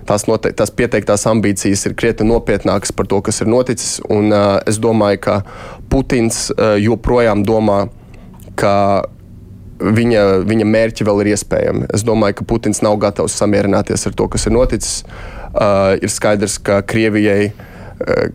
Tās, 0.10 0.26
note, 0.28 0.50
tās 0.58 0.72
pieteiktās 0.74 1.24
ambīcijas 1.30 1.86
ir 1.88 1.94
krietni 1.96 2.26
nopietnākas 2.28 2.92
par 2.96 3.08
to, 3.08 3.22
kas 3.24 3.44
ir 3.44 3.50
noticis. 3.52 4.00
Un, 4.12 4.32
uh, 4.34 4.58
es 4.68 4.82
domāju, 4.82 5.22
ka 5.24 5.38
Putins 5.92 6.50
uh, 6.52 6.76
joprojām 6.82 7.46
domā, 7.48 7.86
ka 8.60 8.74
viņa, 9.82 10.26
viņa 10.50 10.68
mērķi 10.68 11.08
vēl 11.08 11.24
ir 11.24 11.32
iespējami. 11.36 11.88
Es 11.96 12.06
domāju, 12.08 12.42
ka 12.42 12.50
Putins 12.50 12.82
nav 12.86 12.98
gatavs 13.02 13.38
samierināties 13.40 14.08
ar 14.10 14.18
to, 14.18 14.28
kas 14.34 14.50
ir 14.50 14.58
noticis. 14.58 15.02
Uh, 15.52 15.98
ir 16.02 16.12
skaidrs, 16.12 16.58
ka 16.66 16.82
Krievijai. 16.88 17.52
Uh, 18.02 18.32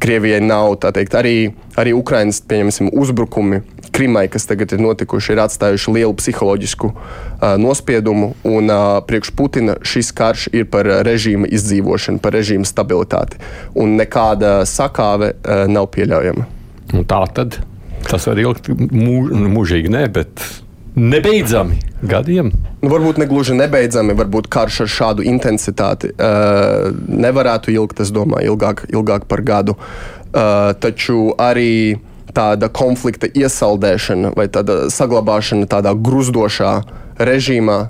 Krievijai 0.00 0.40
nav 0.40 0.78
teikt, 0.80 1.12
arī, 1.12 1.50
arī 1.76 1.92
Ukraiņas 1.92 2.80
uzbrukumi 2.88 3.60
Krimai, 4.00 4.30
kas 4.32 4.46
tagad 4.48 4.72
ir 4.72 4.80
notikuši, 4.80 5.34
ir 5.34 5.42
atstājuši 5.42 5.92
lielu 5.92 6.14
psiholoģisku 6.16 6.88
uh, 6.88 7.42
nospiedumu. 7.60 8.30
Un 8.48 8.72
uh, 8.72 9.02
priekš 9.04 9.34
Putina 9.36 9.74
šis 9.84 10.08
karš 10.16 10.46
ir 10.56 10.64
par 10.72 10.88
režīma 11.04 11.50
izdzīvošanu, 11.52 12.22
par 12.24 12.32
režīma 12.32 12.64
stabilitāti. 12.64 13.36
Un 13.76 13.98
nekāda 14.00 14.62
sakāve 14.64 15.34
uh, 15.34 15.66
nav 15.68 15.90
pieļaujama. 15.92 16.48
Un 16.96 17.04
tā 17.04 17.20
tad 17.36 17.60
tas 18.08 18.24
var 18.24 18.40
ilgt 18.40 18.72
mūž, 18.72 19.36
mūžīgi, 19.52 19.92
ne, 19.92 20.06
bet 20.08 20.48
nebeidzami 20.96 21.76
gadiem. 22.00 22.54
Nu, 22.80 22.88
varbūt 22.88 23.20
ne 23.20 23.28
gluži 23.28 23.60
nebeidzami, 23.60 24.16
varbūt 24.16 24.48
karš 24.48 24.86
ar 24.86 24.94
šādu 24.96 25.28
intensitāti 25.28 26.14
uh, 26.16 26.88
nevarētu 27.04 27.76
ilgt, 27.76 28.00
es 28.00 28.16
domāju, 28.16 28.54
ilgāk, 28.54 28.86
ilgāk 28.88 29.28
par 29.28 29.44
gadu. 29.44 29.76
Uh, 29.76 30.72
taču 30.80 31.34
arī 31.36 31.98
tāda 32.36 32.68
konflikta 32.72 33.28
iesaldēšana 33.34 34.34
vai 34.36 34.46
tāda 34.52 34.86
saglabāšana 34.92 35.68
tādā 35.70 35.94
gruzdošā 35.96 36.74
režīmā 37.20 37.80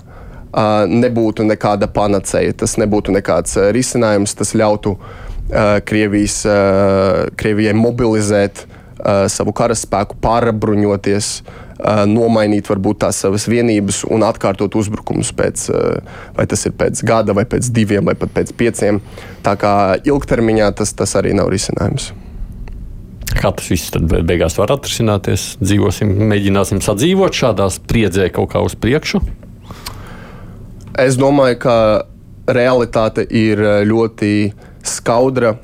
nebūtu 0.91 1.45
nekāda 1.47 1.87
panacēja. 1.87 2.57
Tas 2.59 2.77
nebūtu 2.81 3.13
nekāds 3.15 3.55
risinājums. 3.71 4.35
Tas 4.35 4.53
ļautu 4.57 4.97
Krievijas, 5.87 6.41
Krievijai 7.39 7.73
mobilizēt 7.75 8.65
savu 9.31 9.53
karaspēku, 9.57 10.19
pārbruņoties, 10.21 11.29
nomainīt 12.11 12.67
varbūt 12.69 12.99
tās 13.01 13.23
savas 13.23 13.47
vienības 13.49 14.03
un 14.11 14.21
atkārtot 14.27 14.75
uzbrukumus 14.77 15.31
pēc, 15.33 15.63
vai 16.37 16.45
tas 16.51 16.67
ir 16.69 16.75
pēc 16.77 17.01
gada, 17.07 17.33
vai 17.33 17.47
pēc 17.49 17.71
diviem, 17.73 18.05
vai 18.05 18.13
pat 18.19 18.35
pēc 18.35 18.53
pieciem. 18.59 19.01
Tā 19.41 19.55
kā 19.57 19.73
ilgtermiņā 20.05 20.69
tas, 20.77 20.93
tas 20.93 21.15
arī 21.17 21.33
nav 21.37 21.49
risinājums. 21.49 22.11
Kā 23.37 23.53
tas 23.55 23.69
viss 23.71 23.93
beigās 24.27 24.57
var 24.59 24.73
atrisināties? 24.75 25.55
Dzīvosim, 25.61 26.11
mēģināsim 26.31 26.81
sadzīvot 26.83 27.35
šādā 27.37 27.69
spriedzē 27.71 28.29
kaut 28.35 28.51
kā 28.53 28.61
uz 28.65 28.75
priekšu. 28.75 29.21
Es 30.99 31.17
domāju, 31.19 31.59
ka 31.63 31.75
realitāte 32.51 33.23
ir 33.25 33.61
ļoti 33.87 34.51
skaudra 34.83 35.55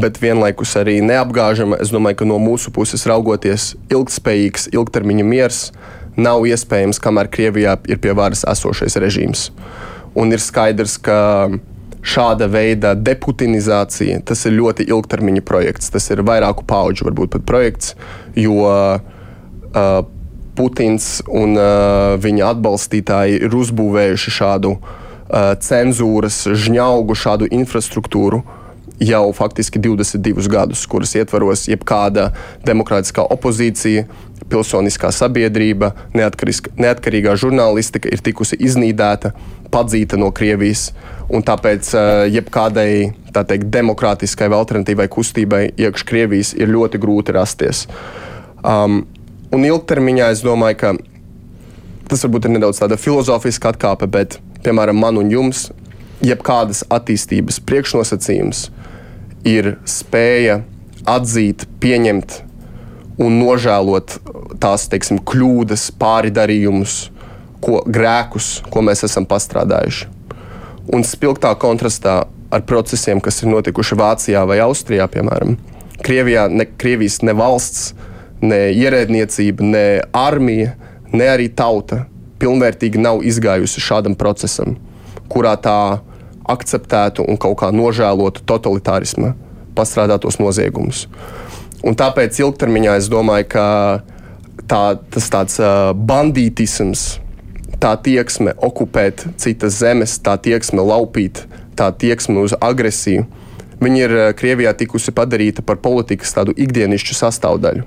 bet 0.00 0.20
vienlaikus 0.20 0.74
arī 0.80 0.98
neapgāžama. 1.04 1.78
Es 1.80 1.92
domāju, 1.94 2.20
ka 2.20 2.28
no 2.28 2.38
mūsu 2.42 2.72
puses 2.74 3.06
raugoties, 3.08 3.74
ilgspējīgs 3.92 4.70
ilgtermiņa 4.74 5.24
miers 5.26 5.60
nav 6.16 6.46
iespējams, 6.48 7.00
kamēr 7.02 7.30
Krievijā 7.32 7.76
ir 7.88 8.00
pie 8.02 8.14
varas 8.16 8.44
esošais 8.48 8.96
režīms. 9.00 9.50
Un 10.16 10.32
ir 10.32 10.40
skaidrs, 10.40 10.96
ka 11.00 11.18
šāda 12.06 12.48
veida 12.50 12.94
deputinizācija 12.94 14.20
tas 14.26 14.44
ir 14.46 14.56
ļoti 14.58 14.86
ilgtermiņa 14.90 15.44
projekts. 15.46 15.90
Tas 15.94 16.10
ir 16.14 16.24
vairāku 16.26 16.66
pauģu 16.68 17.08
varbūt 17.08 17.34
pat 17.36 17.46
projekts, 17.48 17.96
jo 18.38 18.60
uh, 18.66 20.04
Putins 20.56 21.18
un 21.28 21.58
uh, 21.58 22.14
viņa 22.22 22.52
atbalstītāji 22.54 23.42
ir 23.44 23.56
uzbūvējuši 23.58 24.36
šādu 24.38 24.76
uh, 24.76 25.50
cenzūras 25.60 26.46
žņaugu, 26.64 27.18
šādu 27.18 27.50
infrastruktūru, 27.58 28.40
uh, 28.40 28.62
jau 29.00 29.32
faktiski 29.32 29.78
22 29.78 30.48
gadus, 30.48 30.86
kuras 30.88 31.14
ietvaros 31.16 31.66
jebkāda 31.68 32.30
demokrātiskā 32.66 33.26
opozīcija, 33.34 34.06
pilsoniskā 34.50 35.10
sabiedrība, 35.12 35.92
neatkarīgā 36.16 37.36
žurnālistika 37.40 38.10
ir 38.12 38.22
tikusi 38.24 38.58
iznīdēta, 38.62 39.34
padzīta 39.72 40.20
no 40.20 40.30
Krievijas. 40.32 40.90
Un 41.26 41.42
tāpēc 41.42 41.88
eh, 41.98 42.22
jebkādai 42.36 42.90
tā 43.34 43.42
teikt, 43.48 43.68
demokrātiskai 43.74 44.48
vai 44.52 44.60
alternatīvai 44.60 45.08
kustībai 45.10 45.62
iekšā 45.74 46.06
Krievijas 46.06 46.52
ir 46.54 46.70
ļoti 46.70 47.00
grūti 47.02 47.34
rasties. 47.34 47.84
Um, 48.62 49.02
un 49.54 49.66
ilgtermiņā 49.66 50.30
es 50.34 50.44
domāju, 50.46 50.78
ka 50.80 50.94
tas 52.06 52.22
varbūt 52.24 52.46
ir 52.46 52.56
nedaudz 52.56 52.80
tāda 52.82 52.98
filozofiska 53.00 53.74
atkāpe, 53.74 54.08
bet 54.10 54.38
piemēram 54.62 54.98
man 55.02 55.18
un 55.20 55.32
jums 55.34 55.68
jebkādas 56.24 56.84
attīstības 56.94 57.58
priekšnosacījums 57.66 58.68
ir 59.46 59.74
spēja 59.86 60.60
atzīt, 61.06 61.66
pieņemt 61.82 62.40
un 63.22 63.38
nožēlot 63.40 64.18
tās 64.62 64.88
teiksim, 64.92 65.20
kļūdas, 65.26 65.90
pāridarījumus, 66.00 66.98
ko, 67.64 67.80
grēkus, 67.86 68.60
ko 68.70 68.82
mēs 68.84 69.06
esam 69.06 69.26
pastrādājuši. 69.28 70.15
Un 70.94 71.02
spilgtā 71.06 71.50
kontrastā 71.58 72.20
ar 72.50 72.62
procesiem, 72.66 73.20
kas 73.20 73.42
ir 73.42 73.50
notikuši 73.50 73.98
Vācijā 73.98 74.44
vai 74.46 74.60
Austrijā, 74.62 75.08
piemēram, 75.10 75.56
Krievijā 76.06 76.46
ne 76.52 76.66
Krievijas 76.78 77.22
ne 77.26 77.34
valsts, 77.34 77.94
ne 78.44 78.68
ierēdniecība, 78.76 79.64
ne 79.64 79.86
armija, 80.14 80.76
ne 81.12 81.30
arī 81.32 81.48
tauta 81.48 82.04
pilnvērtīgi 82.40 83.00
nav 83.00 83.24
izgājusi 83.26 83.82
šādam 83.82 84.16
procesam, 84.18 84.76
kurā 85.32 85.56
tā 85.58 86.02
akceptētu 86.46 87.24
un 87.26 87.40
kaut 87.40 87.58
kā 87.62 87.72
nožēlotu 87.74 88.44
totalitārisma 88.46 89.32
pastrādātos 89.76 90.38
noziegumus. 90.40 91.06
Un 91.86 91.96
tāpēc 91.98 92.38
ilgtermiņā 92.40 92.96
es 93.00 93.08
domāju, 93.12 93.48
ka 93.52 93.66
tā, 94.68 94.82
tas 95.12 95.30
tāds 95.32 95.58
uh, 95.60 95.92
bandītisms, 95.96 97.06
tā 97.80 97.94
tieksme 98.00 98.54
okupēt 98.56 99.26
citas 99.40 99.78
zemes, 99.80 100.18
tā 100.22 100.36
tieksme 100.40 100.84
laupīt, 100.84 101.44
tā 101.76 101.90
tieksme 101.92 102.44
uz 102.46 102.54
agresiju, 102.60 103.26
viņi 103.82 104.02
ir 104.06 104.16
Krievijā 104.38 104.72
tikusi 104.76 105.12
padarīta 105.12 105.64
par 105.66 105.80
politikas 105.82 106.32
tādu 106.36 106.56
ikdienišķu 106.56 107.16
sastāvdaļu. 107.18 107.84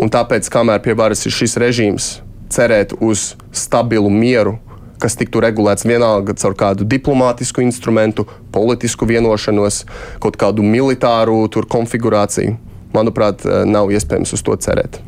Un 0.00 0.08
tāpēc, 0.12 0.48
kamēr 0.52 0.80
pie 0.84 0.94
varas 0.96 1.26
ir 1.28 1.34
šis 1.34 1.56
režīms, 1.60 2.10
cerēt 2.52 2.94
uz 3.00 3.34
stabilu 3.52 4.10
mieru, 4.12 4.56
kas 5.00 5.16
tiktu 5.16 5.40
regulēts 5.42 5.86
vienalga 5.88 6.34
caur 6.40 6.56
kādu 6.56 6.86
diplomātisku 6.88 7.64
instrumentu, 7.64 8.26
politisku 8.52 9.08
vienošanos, 9.08 9.84
kaut 10.20 10.36
kādu 10.40 10.64
militāru 10.64 11.46
konfigurāciju. 11.48 12.56
Manuprāt, 12.92 13.44
eh, 13.46 13.64
nav 13.64 13.88
iespējams 13.88 14.32
uz 14.34 14.42
to 14.42 14.56
cerēt. 14.56 14.98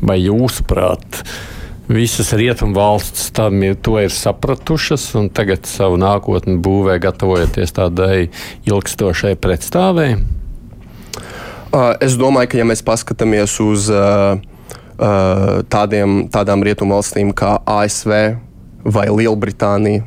Vai 0.00 0.18
jūsuprāt, 0.20 1.22
visas 1.88 2.32
rietumu 2.36 2.76
valstis 2.76 3.30
tam 3.34 3.62
ir, 3.62 3.76
ir 4.02 4.12
sapratušas 4.12 5.14
un 5.18 5.28
tagad 5.28 5.66
savu 5.66 5.96
nākotni 6.00 6.58
būvē, 6.60 6.98
gatavojoties 7.00 7.72
tādai 7.76 8.28
ilgstošai 8.68 9.36
pretstāvēi? 9.40 10.18
Uh, 11.68 11.94
es 12.00 12.16
domāju, 12.16 12.52
ka 12.52 12.60
ja 12.60 12.68
mēs 12.68 12.84
paskatāmies 12.84 13.58
uz 13.60 13.90
tādiem, 15.70 16.24
tādām 16.32 16.62
rietumu 16.66 16.96
valstīm 16.96 17.30
kā 17.36 17.58
ASV, 17.66 18.14
vai 18.84 19.06
Lielbritānija, 19.12 20.02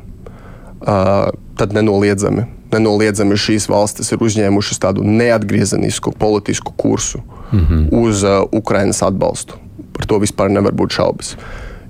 tad 1.60 1.76
nenoliedzami, 1.76 2.46
nenoliedzami 2.74 3.38
šīs 3.38 3.70
valstis 3.70 4.12
ir 4.12 4.24
uzņēmušas 4.24 4.82
tādu 4.82 5.06
neatgriezenisku 5.06 6.12
politisku 6.20 6.74
kursu 6.76 7.22
mm 7.52 7.60
-hmm. 7.60 7.88
uz 7.92 8.24
Ukrainas 8.52 9.02
atbalstu. 9.02 9.56
Par 9.94 10.06
to 10.06 10.20
vispār 10.20 10.50
nevar 10.50 10.74
būt 10.74 10.92
šaubas. 10.92 11.36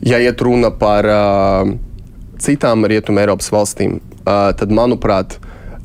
Ja 0.06 0.18
iet 0.22 0.42
runa 0.42 0.72
par 0.74 1.06
uh, 1.06 1.72
citām 2.42 2.88
Rietumē 2.90 3.26
Eiropas 3.26 3.52
valstīm, 3.54 4.00
uh, 4.26 4.52
tad, 4.58 4.74
manuprāt, 4.74 5.40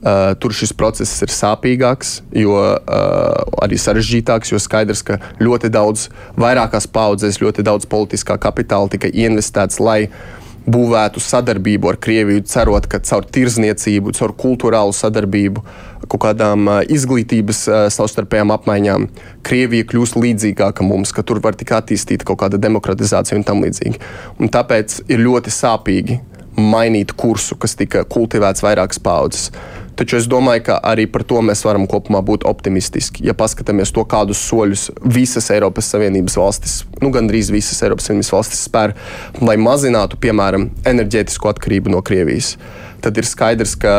Uh, 0.06 0.36
tur 0.38 0.52
šis 0.54 0.70
process 0.76 1.22
ir 1.24 1.32
sāpīgāks, 1.34 2.10
jo 2.36 2.52
uh, 2.54 3.62
arī 3.64 3.78
sarežģītāks, 3.80 4.52
jo 4.52 4.60
skaidrs, 4.62 5.00
ka 5.02 5.16
ļoti 5.42 5.70
daudz, 5.72 6.04
vairākās 6.38 6.86
paudzēs, 6.94 7.40
ļoti 7.42 7.64
daudz 7.66 7.88
politiskā 7.90 8.36
kapitāla 8.38 8.92
tika 8.92 9.10
investēts, 9.10 9.80
lai 9.82 9.96
uh, 10.04 10.45
būvētu 10.66 11.22
sadarbību 11.22 11.90
ar 11.92 11.98
Krieviju, 12.02 12.44
cerot, 12.50 12.88
ka 12.90 13.00
caur 13.06 13.26
tirzniecību, 13.32 14.14
caur 14.18 14.34
kultūrālu 14.38 14.94
sadarbību, 14.96 15.62
kaut 16.06 16.22
kādām 16.22 16.68
izglītības 16.92 17.64
savstarpējām 17.94 18.54
apmaiņām, 18.54 19.08
Krievija 19.46 19.86
kļūs 19.90 20.16
līdzīgāka 20.18 20.86
mums, 20.86 21.14
ka 21.14 21.24
tur 21.26 21.40
var 21.44 21.58
tik 21.58 21.74
attīstīt 21.76 22.26
kaut 22.26 22.42
kāda 22.42 22.60
demokratizācija 22.62 23.38
un 23.38 23.46
tam 23.46 23.62
līdzīgi. 23.66 24.02
Un 24.42 24.52
tāpēc 24.52 25.00
ir 25.06 25.22
ļoti 25.22 25.54
sāpīgi 25.54 26.20
mainīt 26.56 27.12
kursu, 27.16 27.56
kas 27.60 27.76
tika 27.78 28.04
kultivēts 28.08 28.64
vairākas 28.64 29.00
paudzes. 29.02 29.50
Taču 29.96 30.18
es 30.18 30.26
domāju, 30.28 30.60
ka 30.66 30.74
arī 30.84 31.06
par 31.08 31.22
to 31.24 31.40
mēs 31.40 31.62
varam 31.64 31.86
kopumā 31.88 32.20
būt 32.24 32.44
optimistiski. 32.48 33.24
Ja 33.24 33.32
paskatāmies 33.36 33.94
to, 33.96 34.02
kādus 34.04 34.42
soļus 34.44 34.90
visas 35.00 35.48
Eiropas 35.54 35.88
Savienības 35.88 36.36
valstis, 36.36 36.74
nu 37.00 37.08
gandrīz 37.14 37.48
visas 37.54 37.80
Eiropas 37.86 38.10
Savienības 38.10 38.32
valstis 38.34 38.66
spēr, 38.68 38.92
lai 39.40 39.56
mazinātu, 39.56 40.20
piemēram, 40.20 40.68
enerģētisko 40.92 41.48
atkarību 41.54 41.94
no 41.94 42.02
Krievijas, 42.04 42.58
tad 43.00 43.16
ir 43.16 43.28
skaidrs, 43.28 43.72
ka 43.80 43.94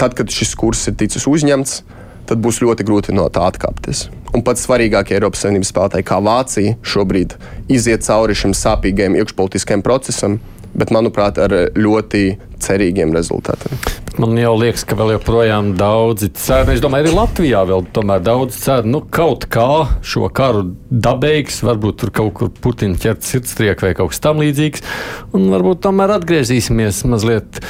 tad, 0.00 0.16
kad 0.16 0.32
šis 0.32 0.56
kurs 0.56 0.86
ir 0.88 0.96
ticis 0.96 1.28
uzņemts, 1.28 1.82
tad 2.30 2.40
būs 2.40 2.62
ļoti 2.64 2.88
grūti 2.88 3.12
no 3.12 3.28
tā 3.28 3.44
atkāpties. 3.50 4.06
Un 4.32 4.40
pats 4.46 4.64
svarīgākie 4.64 5.18
Eiropas 5.18 5.44
Savienības 5.44 5.74
spēlētāji, 5.74 6.08
kā 6.08 6.22
Vācija, 6.24 6.78
šobrīd 6.88 7.36
iziet 7.68 8.06
cauri 8.06 8.36
šim 8.38 8.56
sāpīgajam 8.56 9.20
iekšpolitiskajam 9.20 9.84
procesam, 9.84 10.40
bet, 10.74 10.92
manuprāt, 10.94 11.38
ar 11.42 11.54
ļoti 11.76 12.24
cerīgiem 12.62 13.12
rezultātiem. 13.14 13.80
Man 14.20 14.36
jau 14.36 14.52
liekas, 14.60 14.84
ka 14.84 14.96
vēl 14.98 15.14
joprojām 15.14 15.72
daudzi 15.78 16.28
cer. 16.36 16.68
Es 16.72 16.82
domāju, 16.84 17.06
arī 17.06 17.14
Latvijā 17.16 17.62
vēl 17.68 17.86
daudz 18.24 18.58
cer, 18.60 18.84
nu, 18.84 19.00
kaut 19.08 19.46
kā 19.52 19.86
šo 20.04 20.28
karu 20.34 20.66
dabīgs, 20.90 21.62
varbūt 21.64 22.02
tur 22.02 22.12
kaut 22.12 22.34
kur 22.36 22.52
Putina 22.52 22.98
ķert 23.00 23.24
sirdstriek 23.24 23.82
vai 23.82 23.94
kaut 23.96 24.12
kas 24.12 24.20
tam 24.24 24.42
līdzīgs. 24.44 24.84
Un 25.32 25.48
varbūt 25.54 25.84
tomēr 25.88 26.12
atgriezīsimies 26.18 27.04
mazliet 27.08 27.62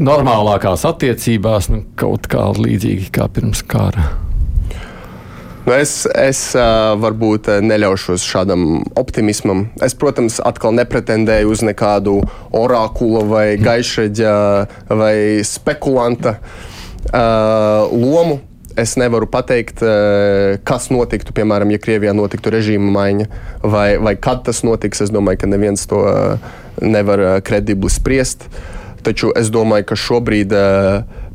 normālākās 0.00 0.86
attiecībās, 0.88 1.70
nu, 1.70 1.84
kaut 2.00 2.30
kā 2.32 2.48
līdzīgi 2.56 3.12
kā 3.14 3.28
pirms 3.28 3.62
kara. 3.68 4.08
Nu 5.64 5.72
es 5.72 6.02
es 6.12 6.40
varbūt 7.00 7.48
neļaušos 7.64 8.24
šādam 8.28 8.82
optimismam. 9.00 9.62
Es, 9.80 9.94
protams, 9.96 10.36
atkal 10.44 10.74
nepretendēju 10.76 11.54
uz 11.54 11.62
nekādu 11.64 12.18
orakula 12.52 13.22
vai 13.24 13.46
gaišreģa 13.56 14.34
vai 14.92 15.14
spekulanta 15.48 16.34
lomu. 17.88 18.42
Es 18.76 18.96
nevaru 19.00 19.30
pateikt, 19.30 19.80
kas 20.68 20.90
notiktu, 20.92 21.32
piemēram, 21.32 21.72
ja 21.72 21.80
Krievijā 21.80 22.12
notiktu 22.12 22.52
režīma 22.52 22.92
maiņa, 22.98 23.26
vai, 23.62 23.88
vai 24.02 24.16
kad 24.20 24.44
tas 24.44 24.64
notiks. 24.66 25.00
Es 25.06 25.14
domāju, 25.14 25.46
ka 25.46 25.48
neviens 25.48 25.88
to 25.88 26.04
nevar 26.84 27.40
kredibli 27.46 27.88
spriest. 27.88 28.50
Taču 29.06 29.32
es 29.32 29.48
domāju, 29.54 29.88
ka 29.88 29.96
šobrīd 29.96 30.52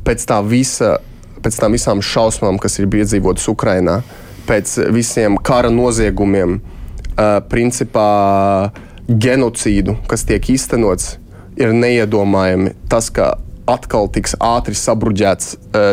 pēc 0.06 0.26
tā 0.30 0.38
visa 0.46 1.00
pēc 1.42 1.60
tam 1.60 1.76
visām 1.76 2.02
šausmām, 2.04 2.58
kas 2.60 2.78
ir 2.80 2.88
piedzīvotas 2.92 3.48
Ukrajinā, 3.52 4.00
pēc 4.48 4.76
visiem 4.94 5.38
kara 5.42 5.70
noziegumiem, 5.72 6.58
principā 7.50 8.10
genocīdu, 9.10 9.96
kas 10.10 10.24
tiek 10.28 10.52
īstenots, 10.54 11.16
ir 11.60 11.74
neiedomājami 11.76 12.74
tas, 12.90 13.10
ka 13.12 13.34
atkal 13.70 14.08
tiks 14.10 14.34
ātri 14.42 14.74
sabruģēts 14.78 15.52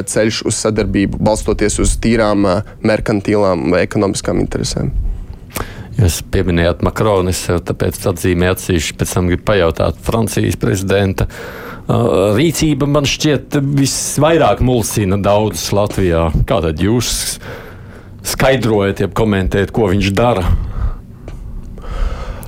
ceļš 0.10 0.44
uz 0.50 0.62
sadarbību, 0.64 1.20
balstoties 1.22 1.78
uz 1.84 1.98
tīrām 2.02 2.48
merkantīlām 2.86 3.70
vai 3.74 3.84
ekonomiskām 3.86 4.42
interesēm. 4.42 4.94
Jūs 5.98 6.20
pieminējāt 6.30 6.84
Makronu, 6.86 7.34
es 7.34 7.40
sev 7.48 7.64
tāpēc 7.66 7.98
atzīmēju 8.12 8.54
atsevišķi, 8.54 8.98
pēc 9.00 9.14
tam 9.18 9.30
gribu 9.32 9.48
pajautāt 9.50 9.98
Francijas 10.06 10.58
prezidenta. 10.62 11.26
Uh, 11.26 11.67
rīcība 11.88 12.88
man 12.90 13.08
šķiet 13.08 13.58
visvairāk 13.62 14.60
mulsina 14.66 15.20
daudzus 15.24 15.72
Latvijā. 15.76 16.28
Kā 16.48 16.60
tad 16.64 16.82
jūs 16.84 17.38
skaidrojat, 18.28 19.06
ja 19.06 19.08
komentējat, 19.08 19.72
ko 19.76 19.88
viņš 19.94 20.12
dara? 20.18 20.44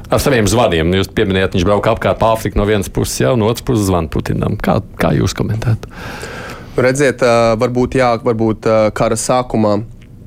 Ar 0.10 0.19
saviem 0.19 0.49
zvaniem. 0.49 0.91
Jūs 0.97 1.12
pieminējāt, 1.15 1.56
viņš 1.56 1.67
brauka 1.69 1.93
apkārt 1.93 2.23
Āfriku 2.25 2.60
no 2.60 2.65
vienas 2.67 2.89
puses, 2.91 3.21
jau 3.21 3.36
no 3.39 3.47
otras 3.47 3.63
puses 3.63 3.88
zvana 3.88 4.10
Putinam. 4.12 4.58
Kā, 4.60 4.80
kā 4.99 5.13
jūs 5.15 5.38
komentējat? 5.38 5.88
Redziet, 6.80 7.23
varbūt, 7.60 7.99
jā, 7.99 8.15
varbūt 8.23 8.67
kara 8.97 9.17
sākumā 9.19 9.78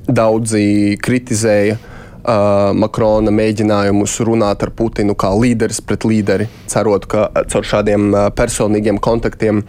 daudzi 0.07 0.95
kritizēja 1.01 1.77
uh, 1.77 1.92
Makrona 2.23 3.31
mēģinājumus 3.35 4.19
runāt 4.23 4.63
ar 4.63 4.71
Putinu 4.75 5.15
kā 5.19 5.33
līderis 5.35 5.81
pret 5.83 6.05
līderi, 6.07 6.47
cerot, 6.71 7.07
ka 7.09 7.27
caur 7.51 7.67
šādiem 7.67 8.13
uh, 8.13 8.29
personīgiem 8.35 9.01
kontaktiem 9.03 9.63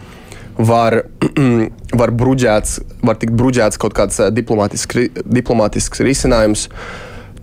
var, 0.55 1.01
var, 2.01 2.15
bruģēts, 2.15 2.79
var 3.03 3.19
tikt 3.19 3.35
bruģēts 3.35 3.81
kaut 3.81 3.97
kāds 3.97 4.21
diplomātisks, 4.35 5.11
diplomātisks 5.25 6.03
risinājums. 6.05 6.69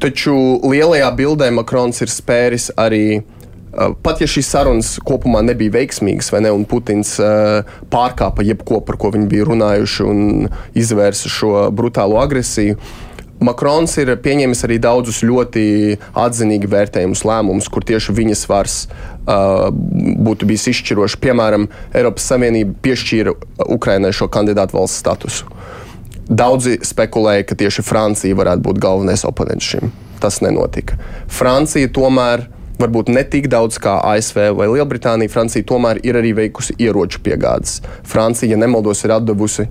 Taču 0.03 0.35
lielajā 0.65 1.13
bildē 1.19 1.53
Makrons 1.55 2.01
ir 2.03 2.11
spēris 2.11 2.71
arī 2.81 3.05
uh, 3.21 3.93
Pat 4.05 4.21
ja 4.21 4.27
šīs 4.29 4.51
sarunas 4.53 4.97
kopumā 5.01 5.41
nebija 5.45 5.73
veiksmīgas, 5.79 6.33
ne, 6.45 6.51
un 6.53 6.67
Putins 6.69 7.15
uh, 7.23 7.63
pārkāpa 7.93 8.45
jebko, 8.45 8.83
par 8.85 8.99
ko 9.01 9.13
viņi 9.15 9.29
bija 9.31 9.47
runājuši, 9.49 10.05
un 10.05 10.51
izvērsa 10.77 11.33
šo 11.33 11.55
brutālo 11.73 12.19
agresiju, 12.21 12.77
Makrons 13.47 13.97
ir 14.01 14.13
pieņēmis 14.23 14.65
arī 14.67 14.79
daudzus 14.83 15.23
ļoti 15.27 15.65
atzinīgi 16.19 16.71
vērtējumus 16.71 17.25
lēmumus, 17.29 17.69
kur 17.73 17.85
tieši 17.87 18.15
viņa 18.17 18.39
svars 18.39 18.77
uh, 18.87 19.69
būtu 19.73 20.49
bijis 20.49 20.69
izšķirošs. 20.73 21.19
Piemēram, 21.23 21.69
Eiropas 21.97 22.29
Savienība 22.33 22.77
piešķīra 22.85 23.35
Ukrainai 23.73 24.13
šo 24.17 24.31
kandidātu 24.33 24.79
valsts 24.79 25.03
statusu. 25.03 25.51
Daudzi 26.33 26.79
spekulēja, 26.87 27.45
ka 27.49 27.59
tieši 27.59 27.85
Francija 27.85 28.39
varētu 28.39 28.65
būt 28.69 28.81
galvenais 28.83 29.27
oponents 29.29 29.75
šim. 29.75 29.91
Tas 30.23 30.39
nenotika. 30.45 30.97
Francija 31.27 31.91
tomēr 31.93 32.47
varbūt 32.83 33.11
ne 33.13 33.23
tik 33.29 33.49
daudz 33.53 33.79
kā 33.83 33.99
ASV 34.13 34.53
vai 34.59 34.69
Lielbritānija. 34.71 35.33
Francija 35.33 35.67
tomēr 35.67 36.01
ir 36.07 36.19
arī 36.19 36.33
veikusi 36.39 36.77
ieroču 36.83 37.21
piegādes. 37.25 37.81
Francija, 38.09 38.51
ja 38.55 38.61
nemaldos, 38.61 39.05
ir 39.05 39.15
atdevusi 39.19 39.69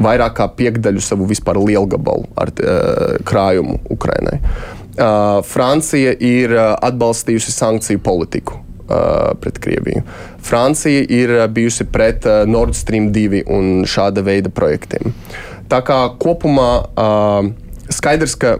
vairāk 0.00 0.36
kā 0.38 0.48
piekdaļu 0.56 1.02
savu 1.04 1.26
vispār 1.30 1.60
lielgabalu 1.60 2.28
ar 2.38 2.52
uh, 2.52 3.16
krājumu 3.28 3.78
Ukrainai. 3.92 4.38
Uh, 4.92 5.40
Francija 5.44 6.12
ir 6.20 6.52
uh, 6.52 6.74
atbalstījusi 6.84 7.52
sankciju 7.54 8.02
politiku 8.04 8.58
uh, 8.58 9.32
pret 9.40 9.60
Krieviju. 9.62 10.02
Francija 10.42 11.04
ir 11.08 11.32
bijusi 11.52 11.86
pret 11.88 12.26
uh, 12.28 12.42
Nord 12.48 12.76
Stream 12.76 13.10
2 13.12 13.44
un 13.52 13.86
šāda 13.88 14.24
veida 14.24 14.52
projektiem. 14.52 15.14
Tā 15.72 15.80
kā 15.86 15.98
kopumā 16.20 16.70
uh, 16.82 17.48
skaidrs, 17.92 18.36
ka 18.36 18.58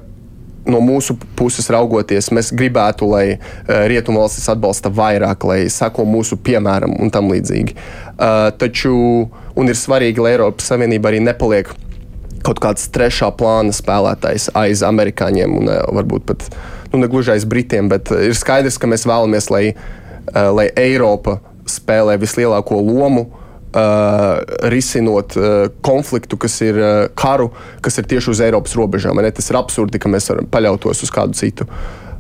no 0.69 0.81
mūsu 0.85 1.17
puses 1.39 1.69
raugoties, 1.73 2.31
mēs 2.35 2.53
gribētu, 2.55 3.09
lai 3.11 3.25
uh, 3.35 3.85
rietumvalstis 3.91 4.49
atbalsta 4.53 4.93
vairāk, 4.95 5.47
lai 5.49 5.61
seko 5.73 6.07
mūsu 6.09 6.39
piemēram 6.45 6.95
un 7.03 7.13
tam 7.15 7.31
līdzīgi. 7.33 7.77
Uh, 8.13 8.51
taču 8.59 8.95
ir 9.59 9.79
svarīgi, 9.79 10.23
lai 10.23 10.37
Eiropas 10.37 10.71
Savienība 10.71 11.11
arī 11.11 11.23
nepaliek 11.25 11.73
kaut 12.43 12.59
kāds 12.63 12.89
trešā 12.91 13.31
plāna 13.39 13.75
spēlētājs 13.75 14.49
aiz 14.59 14.83
amerikāņiem 14.87 15.59
un 15.59 15.71
uh, 15.71 15.83
varbūt 15.99 16.27
pat 16.31 16.49
nu, 16.93 17.03
ne 17.03 17.11
gluži 17.11 17.37
aiz 17.37 17.47
britiem, 17.49 17.91
bet 17.91 18.11
ir 18.15 18.35
skaidrs, 18.39 18.79
ka 18.79 18.91
mēs 18.91 19.07
vēlamies, 19.09 19.51
lai, 19.55 19.65
uh, 19.75 20.51
lai 20.55 20.71
Eiropa 20.79 21.41
spēlē 21.71 22.19
vislielāko 22.23 22.79
lomu 22.83 23.27
uh, 23.27 23.42
risinot 24.73 25.37
uh, 25.39 25.71
konfliktu, 25.81 26.37
kas 26.37 26.59
ir 26.65 26.77
uh, 26.77 26.91
karu, 27.17 27.51
kas 27.81 27.97
ir 27.99 28.09
tieši 28.11 28.33
uz 28.35 28.43
Eiropas 28.45 28.77
robežām. 28.77 29.21
Ne? 29.23 29.31
Tas 29.33 29.49
ir 29.51 29.59
absurdi, 29.61 30.01
ka 30.03 30.13
mēs 30.13 30.29
varam 30.33 30.49
paļauties 30.53 31.05
uz 31.07 31.13
kādu 31.15 31.39
citu. 31.39 31.69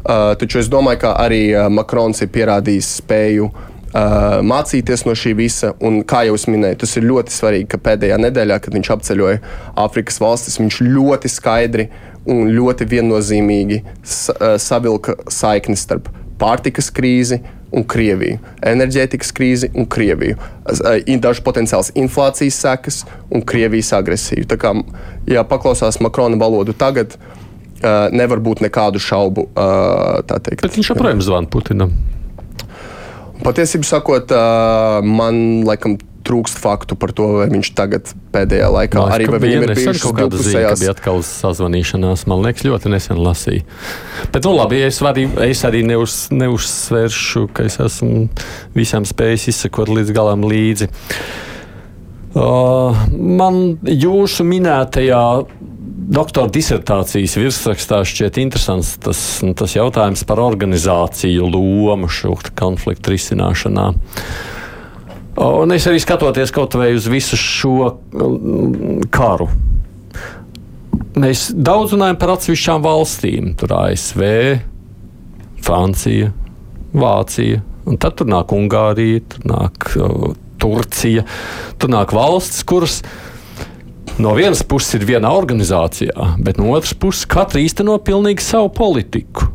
Uh, 0.02 0.32
taču 0.40 0.58
es 0.62 0.70
domāju, 0.72 1.02
ka 1.04 1.12
arī 1.20 1.44
uh, 1.52 1.68
Makrons 1.70 2.24
ir 2.24 2.32
pierādījis 2.34 2.88
spēju 3.02 3.50
uh, 3.52 4.40
mācīties 4.42 5.04
no 5.06 5.14
šī 5.18 5.34
visa. 5.38 5.74
Un, 5.84 6.00
kā 6.08 6.24
jau 6.26 6.38
es 6.38 6.48
minēju, 6.50 6.80
tas 6.82 6.96
ir 6.98 7.06
ļoti 7.06 7.36
svarīgi, 7.36 7.68
ka 7.74 7.82
pēdējā 7.84 8.18
nedēļā, 8.24 8.58
kad 8.64 8.78
viņš 8.78 8.92
apceļoja 8.96 9.42
Āfrikas 9.84 10.18
valstis, 10.22 10.58
viņš 10.62 10.80
ļoti 10.88 11.30
skaidri 11.30 11.90
un 12.32 12.50
ļoti 12.54 12.86
viennozīmīgi 12.86 13.80
savilka 14.62 15.16
saikni 15.30 15.76
starp 15.78 16.10
pārtikas 16.38 16.90
krīzi 16.94 17.40
un 17.72 17.86
Krieviju, 17.88 18.38
enerģētikas 18.68 19.32
krīzi 19.32 19.70
un 19.72 19.86
Krieviju, 19.88 20.36
dažu 21.24 21.44
potenciāls 21.46 21.88
inflācijas 21.96 22.58
sekas 22.60 23.02
un 23.32 23.40
Krievijas 23.48 23.94
agresiju. 23.96 24.44
Tā 24.50 24.58
kā, 24.60 24.74
ja 25.30 25.44
paklausās 25.48 26.00
Makrona 26.04 26.36
valodu 26.40 26.76
tagad, 26.76 27.16
nevar 28.12 28.38
būt 28.44 28.60
nekādu 28.62 29.00
šaubu. 29.02 29.48
Bet 29.56 30.62
viņš 30.62 30.92
joprojām 30.92 31.24
zvana 31.24 31.48
Putinam. 31.50 31.96
Patiesībā 33.42 33.88
sakot, 33.88 34.30
man 35.02 35.64
laikam 35.66 35.96
trūkst 36.32 36.58
faktu 36.62 36.96
par 36.96 37.12
to, 37.16 37.28
vai 37.42 37.46
viņš 37.52 37.72
tagad 37.76 38.10
pēdējā 38.32 38.72
laikā 38.72 38.98
no, 38.98 39.06
arī 39.12 39.28
viņam 39.28 39.66
ir 39.66 39.74
bijušas 39.76 40.04
kaut 40.06 40.18
kādas 40.18 40.46
zīmes, 40.48 40.80
bija 40.80 40.94
atkal 40.96 41.22
sazvanīšanās. 41.26 42.24
Man 42.30 42.44
liekas, 42.46 42.64
ļoti 42.66 42.92
nesen 42.92 43.20
lasīju. 43.20 43.66
Bet, 44.32 44.42
nu, 44.46 44.54
labi, 44.56 44.80
es, 44.88 45.02
arī, 45.04 45.26
es 45.44 45.64
arī 45.68 45.84
neuz, 45.86 46.26
neuzsveršu, 46.32 47.46
ka 47.52 47.68
es 47.68 47.78
esmu 47.82 48.26
visam 48.76 49.06
spējis 49.08 49.50
izsekot 49.52 49.92
līdz 49.92 50.14
galam 50.16 50.46
līdzi. 50.48 50.88
Uh, 52.32 52.96
man 53.12 53.58
jūsu 53.84 54.46
minētajā 54.48 55.24
doktora 56.12 56.48
disertācijas 56.52 57.36
virsrakstā 57.36 58.00
šķiet 58.08 58.40
interesants 58.40 58.94
tas, 59.04 59.20
nu, 59.44 59.52
tas 59.58 59.76
jautājums 59.76 60.24
par 60.28 60.40
organizāciju 60.40 61.50
lomu 61.52 62.08
šo 62.08 62.38
konfliktu 62.56 63.12
risināšanā. 63.12 63.90
Un 65.40 65.72
es 65.72 65.86
arī 65.88 66.00
skatoties 66.02 66.52
kaut 66.52 66.74
vai 66.76 66.90
uz 66.92 67.06
visu 67.08 67.38
šo 67.40 67.76
mm, 68.12 69.06
karu. 69.12 69.48
Mēs 71.16 71.50
daudz 71.56 71.94
runājam 71.94 72.18
par 72.20 72.34
atsevišķām 72.34 72.84
valstīm. 72.84 73.52
Tur 73.60 73.72
ASV, 73.78 74.22
Francija, 75.64 76.32
Vācija, 76.92 77.62
un 77.88 78.00
tad 78.00 78.18
tur 78.20 78.28
nāk 78.28 78.52
Ungārija, 78.52 79.24
tur 79.32 79.48
nāk 79.48 79.90
uh, 79.96 80.32
Turcija. 80.60 81.24
Tur 81.80 81.92
nāk 81.92 82.12
valstis, 82.16 82.64
kuras 82.68 83.00
no 84.20 84.36
vienas 84.36 84.60
puses 84.68 84.98
ir 84.98 85.08
vienā 85.08 85.32
organizācijā, 85.32 86.36
bet 86.44 86.60
no 86.60 86.74
otras 86.76 86.92
puses 86.92 87.24
katra 87.24 87.62
īsteno 87.64 87.96
pilnīgi 88.04 88.44
savu 88.44 88.68
politiku. 88.76 89.48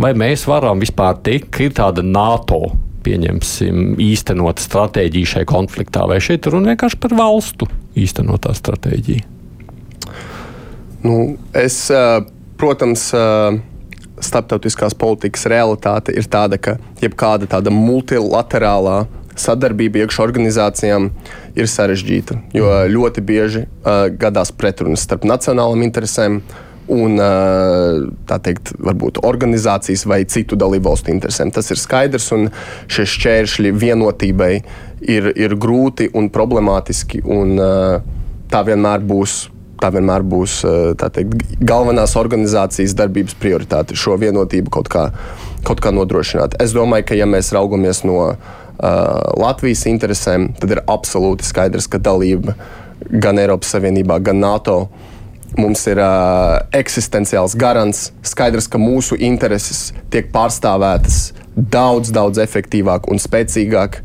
Vai 0.00 0.14
mēs 0.16 0.46
varam 0.48 0.80
vispār 0.80 1.20
teikt, 1.20 1.50
ka 1.52 1.66
ir 1.66 1.76
tāda 1.76 2.04
NATO 2.06 2.70
pieņemsim, 3.08 3.96
īstenota 4.02 4.64
stratēģija 4.64 5.32
šai 5.34 5.44
konfliktā, 5.48 6.04
vai 6.10 6.20
šeit 6.24 6.48
runa 6.52 6.74
vienkārši 6.74 7.00
par 7.00 7.16
valstu 7.16 7.68
īstenotā 7.98 8.52
stratēģiju? 8.56 9.24
Nu, 11.06 11.16
es, 11.56 11.86
protams, 12.58 13.08
starptautiskās 14.18 14.96
politikas 14.98 15.46
realitāte 15.50 16.12
ir 16.18 16.26
tāda, 16.30 16.58
ka 16.58 16.76
jebkāda 17.02 17.48
tāda 17.50 17.72
multilaterālā 17.74 19.04
sadarbība 19.38 20.02
iekšā 20.02 20.24
organizācijām 20.24 21.12
ir 21.54 21.68
sarežģīta. 21.70 22.40
Jo 22.58 22.72
ļoti 22.90 23.22
bieži 23.22 23.62
uh, 23.68 24.08
gadās 24.10 24.50
pretrunas 24.50 25.04
starp 25.06 25.22
nacionālām 25.30 25.84
interesēm, 25.86 26.40
uh, 26.42 26.67
un 26.92 27.18
teikt, 28.28 28.72
varbūt 28.82 29.20
organizācijas 29.26 30.04
vai 30.08 30.22
citu 30.30 30.56
dalībvalstu 30.58 31.12
interesēm. 31.12 31.52
Tas 31.54 31.70
ir 31.72 31.80
skaidrs, 31.80 32.30
un 32.36 32.48
šie 32.90 33.06
šķēršļi 33.14 33.74
vienotībai 33.76 34.52
ir, 35.08 35.30
ir 35.36 35.56
grūti 35.60 36.08
un 36.16 36.30
problemātiski, 36.34 37.22
un 37.24 37.56
tā 38.50 38.64
vienmēr 38.68 39.04
būs. 39.08 39.44
Tā 39.78 39.92
vienmēr 39.94 40.24
būs 40.26 40.56
tā 40.98 41.06
teikt, 41.14 41.52
galvenās 41.62 42.16
organizācijas 42.18 42.96
darbības 42.98 43.36
prioritāte, 43.38 43.94
šo 43.94 44.16
vienotību 44.18 44.72
kaut 44.74 44.88
kā, 44.90 45.04
kaut 45.62 45.78
kā 45.84 45.92
nodrošināt. 45.94 46.56
Es 46.58 46.74
domāju, 46.74 47.06
ka, 47.06 47.14
ja 47.14 47.28
mēs 47.30 47.52
raugamies 47.54 48.02
no 48.02 48.16
uh, 48.26 48.40
Latvijas 49.38 49.84
interesēm, 49.86 50.48
tad 50.58 50.74
ir 50.74 50.82
absolūti 50.82 51.46
skaidrs, 51.46 51.86
ka 51.86 52.02
dalība 52.02 52.56
gan 53.22 53.38
Eiropas 53.38 53.70
Savienībā, 53.76 54.18
gan 54.26 54.42
NATO 54.42 54.80
uh, 54.80 55.07
Mums 55.56 55.86
ir 55.88 56.00
uh, 56.02 56.58
eksistenciāls 56.76 57.56
garants. 57.58 58.10
Skaidrs, 58.26 58.68
ka 58.68 58.80
mūsu 58.80 59.16
intereses 59.16 59.92
tiek 60.12 60.28
pārstāvētas 60.34 61.32
daudz, 61.56 62.12
daudz 62.14 62.40
efektīvāk 62.42 63.08
un 63.08 63.22
spēcīgāk 63.22 64.02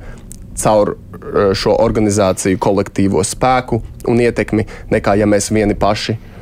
caur 0.63 0.95
uh, 0.95 1.51
šo 1.58 1.75
organizāciju 1.84 2.62
kolektīvo 2.63 3.25
spēku 3.27 3.82
un 4.08 4.21
ietekmi, 4.23 4.65
nekā 4.93 5.17
ja 5.19 5.27
mēs 5.29 5.51
vieni 5.51 5.75
paši 5.75 6.15
uh, 6.15 6.32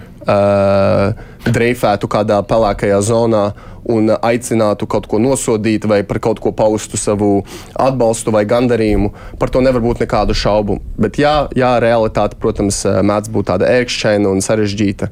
dreifētu 1.48 2.10
kādā 2.12 2.40
pelēkajā 2.48 3.02
zonā 3.06 3.44
un 3.90 4.12
aicinātu 4.14 4.86
kaut 4.90 5.08
ko 5.10 5.20
nosodīt 5.22 5.88
vai 5.90 6.02
par 6.08 6.22
kaut 6.22 6.40
ko 6.44 6.52
paustu 6.54 7.00
savu 7.02 7.42
atbalstu 7.74 8.34
vai 8.34 8.44
gandarījumu. 8.46 9.12
Par 9.42 9.50
to 9.50 9.64
nevar 9.66 9.82
būt 9.84 10.04
nekādu 10.06 10.38
šaubu. 10.38 10.80
Bet 11.02 11.18
jā, 11.22 11.48
jā 11.58 11.74
realitāte, 11.82 12.38
protams, 12.42 12.84
mēdz 12.86 13.32
būt 13.34 13.50
tāda 13.54 13.72
ērkšķaina 13.80 14.30
un 14.30 14.44
sarežģīta. 14.46 15.10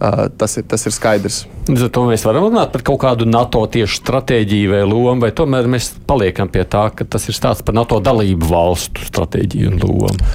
Uh, 0.00 0.28
tas, 0.36 0.56
ir, 0.56 0.64
tas 0.64 0.86
ir 0.88 0.94
skaidrs. 0.96 1.42
Līdz 1.68 1.82
ar 1.84 1.90
to 1.92 2.04
mēs 2.08 2.22
varam 2.24 2.46
runāt 2.46 2.70
par 2.72 2.84
kaut 2.88 3.02
kādu 3.02 3.26
NATO 3.28 3.60
tieši 3.68 4.00
stratēģiju 4.00 4.70
vai 4.72 4.80
lomu, 4.88 5.18
vai 5.26 5.28
tomēr 5.36 5.68
mēs 5.68 5.90
paliekam 6.08 6.48
pie 6.48 6.64
tā, 6.64 6.86
ka 6.96 7.04
tas 7.04 7.28
ir 7.28 7.36
stāsts 7.36 7.66
par 7.66 7.76
NATO 7.76 8.00
dalību 8.00 8.48
valstu 8.48 9.04
stratēģiju 9.10 9.74
un 9.74 9.84
lomu. 9.84 10.30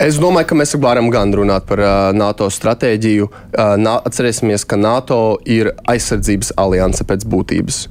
Es 0.00 0.16
domāju, 0.16 0.46
ka 0.48 0.56
mēs 0.56 0.70
varam 0.80 1.10
gan 1.12 1.28
runāt 1.36 1.66
par 1.68 1.80
uh, 1.84 1.94
NATO 2.16 2.46
stratēģiju. 2.48 3.26
Uh, 3.28 3.74
nā, 3.76 3.98
atcerēsimies, 4.08 4.64
ka 4.64 4.78
NATO 4.80 5.36
ir 5.44 5.74
aizsardzības 5.92 6.54
alianse 6.62 7.04
pēc 7.04 7.26
būtības. 7.28 7.82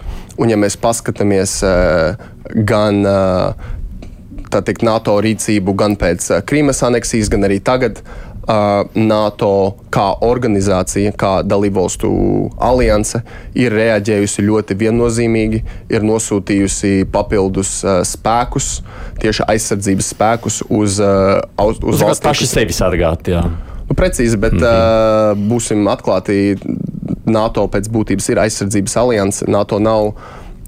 Un, 0.42 0.50
ja 0.50 0.58
mēs 0.58 0.80
paskatāmies 0.82 1.60
uh, 1.68 2.18
gan 2.66 3.04
uh, 3.06 3.54
teikt, 4.50 4.82
NATO 4.88 5.20
rīcību, 5.22 5.78
gan 5.78 6.00
pēc 6.02 6.32
uh, 6.32 6.42
Krīmas 6.50 6.82
aneksijas, 6.88 7.30
gan 7.30 7.46
arī 7.46 7.60
tagad, 7.62 8.02
uh, 8.02 8.29
NATO 8.50 9.52
kā 9.94 10.08
organizācija, 10.26 11.12
kā 11.20 11.32
dalībvalstu 11.46 12.10
alianse, 12.66 13.22
ir 13.54 13.76
reaģējusi 13.78 14.46
ļoti 14.48 14.78
viennozīmīgi, 14.80 15.62
ir 15.94 16.06
nosūtījusi 16.08 17.06
papildus 17.14 17.80
spēkus, 18.10 18.72
tieši 19.22 19.46
aizsardzības 19.54 20.12
spēkus 20.16 20.62
uz, 20.66 20.98
uz, 20.98 21.84
uz 21.84 22.04
valsts. 22.06 22.26
Paši 22.26 22.50
sevi 22.50 22.76
sargāt, 22.76 23.30
jā. 23.30 23.44
Nu, 23.90 23.98
precīzi, 23.98 24.38
bet 24.38 24.54
mm 24.58 24.66
-hmm. 24.66 25.48
būsim 25.50 25.88
atklāti. 25.90 26.58
NATO 27.30 27.68
pēc 27.68 27.86
būtības 27.94 28.30
ir 28.32 28.40
aizsardzības 28.42 28.96
alianse. 28.98 29.46
NATO 29.48 29.78
nav 29.80 30.06
uh, 30.08 30.14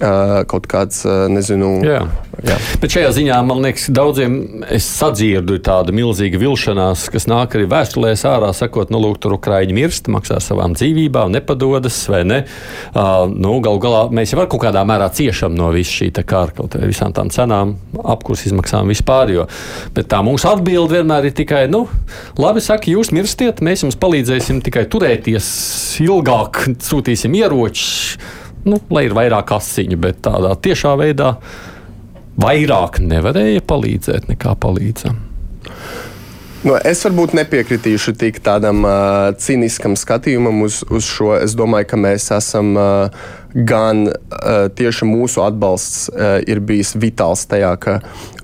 kaut 0.02 0.68
kāds, 0.70 1.04
nezinu. 1.32 1.78
Jā. 1.86 2.02
Jā. 2.42 2.56
Bet 2.82 2.94
šajā 2.96 3.10
ziņā 3.14 3.38
man 3.46 3.60
liekas, 3.62 3.86
daudziem 3.94 4.64
es 4.72 4.86
sadzirdu 4.88 5.60
tādu 5.62 5.94
milzīgu 5.94 6.40
vilšanās, 6.42 7.04
kas 7.14 7.28
nāk 7.30 7.54
arī 7.58 7.68
vēstulēs 7.70 8.24
ārā, 8.26 8.50
sakot, 8.58 8.90
nu, 8.94 9.02
lūk, 9.04 9.20
tur 9.22 9.36
Ukraiņi 9.36 9.76
mirst, 9.78 10.10
maksā 10.12 10.40
savām 10.42 10.74
dzīvībām, 10.78 11.34
nepadodas 11.36 12.00
vai 12.10 12.24
ne. 12.26 12.40
Uh, 12.96 13.28
nu, 13.30 13.60
Galu 13.62 13.82
galā 13.84 14.02
mēs 14.16 14.34
jau 14.34 14.42
kaut 14.48 14.64
kādā 14.64 14.82
mērā 14.88 15.12
ciešam 15.14 15.54
no 15.58 15.70
visas 15.76 15.94
šī 16.00 16.10
kara, 16.26 16.56
kaut 16.58 16.80
arī 16.80 16.90
visām 16.90 17.14
tām 17.14 17.30
cenām, 17.34 17.76
apkurs 18.02 18.48
izmaksām 18.50 18.90
vispār. 18.90 19.36
Jo. 19.36 19.48
Bet 19.94 20.10
tā 20.12 20.24
mūsu 20.26 20.50
atbilde 20.50 20.98
vienmēr 20.98 21.30
ir 21.30 21.38
tikai, 21.38 21.68
nu, 21.72 21.86
labi, 22.42 22.64
saka, 22.64 22.90
jūs 22.90 23.14
mirstiet, 23.14 23.62
mēs 23.62 23.86
jums 23.86 24.00
palīdzēsim 24.02 24.64
tikai 24.66 24.88
turēties 24.90 25.52
ilgāk, 26.08 26.64
sūtīsim 26.90 27.38
ieročus 27.38 28.40
nu, 28.68 28.80
lai 28.94 29.08
ir 29.08 29.18
vairāk 29.18 29.56
asiņu, 29.58 30.00
bet 30.02 30.22
tādā 30.26 30.54
tiešā 30.68 30.96
veidā 31.00 31.36
vairāk 32.42 33.02
nevarēja 33.04 33.64
palīdzēt 33.68 34.30
nekā 34.32 34.56
palīdzam. 34.62 35.20
Nu, 36.62 36.76
es 36.86 37.00
varbūt 37.02 37.34
nepiekritīšu 37.34 38.14
tik 38.22 38.36
tādam 38.46 38.84
uh, 38.86 39.32
cīniskam 39.42 39.96
skatījumam 39.98 40.60
uz, 40.68 40.84
uz 40.94 41.08
šo. 41.10 41.32
Es 41.42 41.56
domāju, 41.58 41.88
ka 41.90 41.98
mēs 41.98 42.28
esam 42.36 42.76
uh, 42.78 43.24
gan 43.56 44.04
uh, 44.06 44.68
tieši 44.70 45.08
mūsu 45.10 45.42
atbalsts 45.42 46.12
uh, 46.14 46.38
ir 46.46 46.62
bijis 46.62 46.94
vitāls 47.02 47.48
tajā, 47.50 47.74
ka 47.82 47.98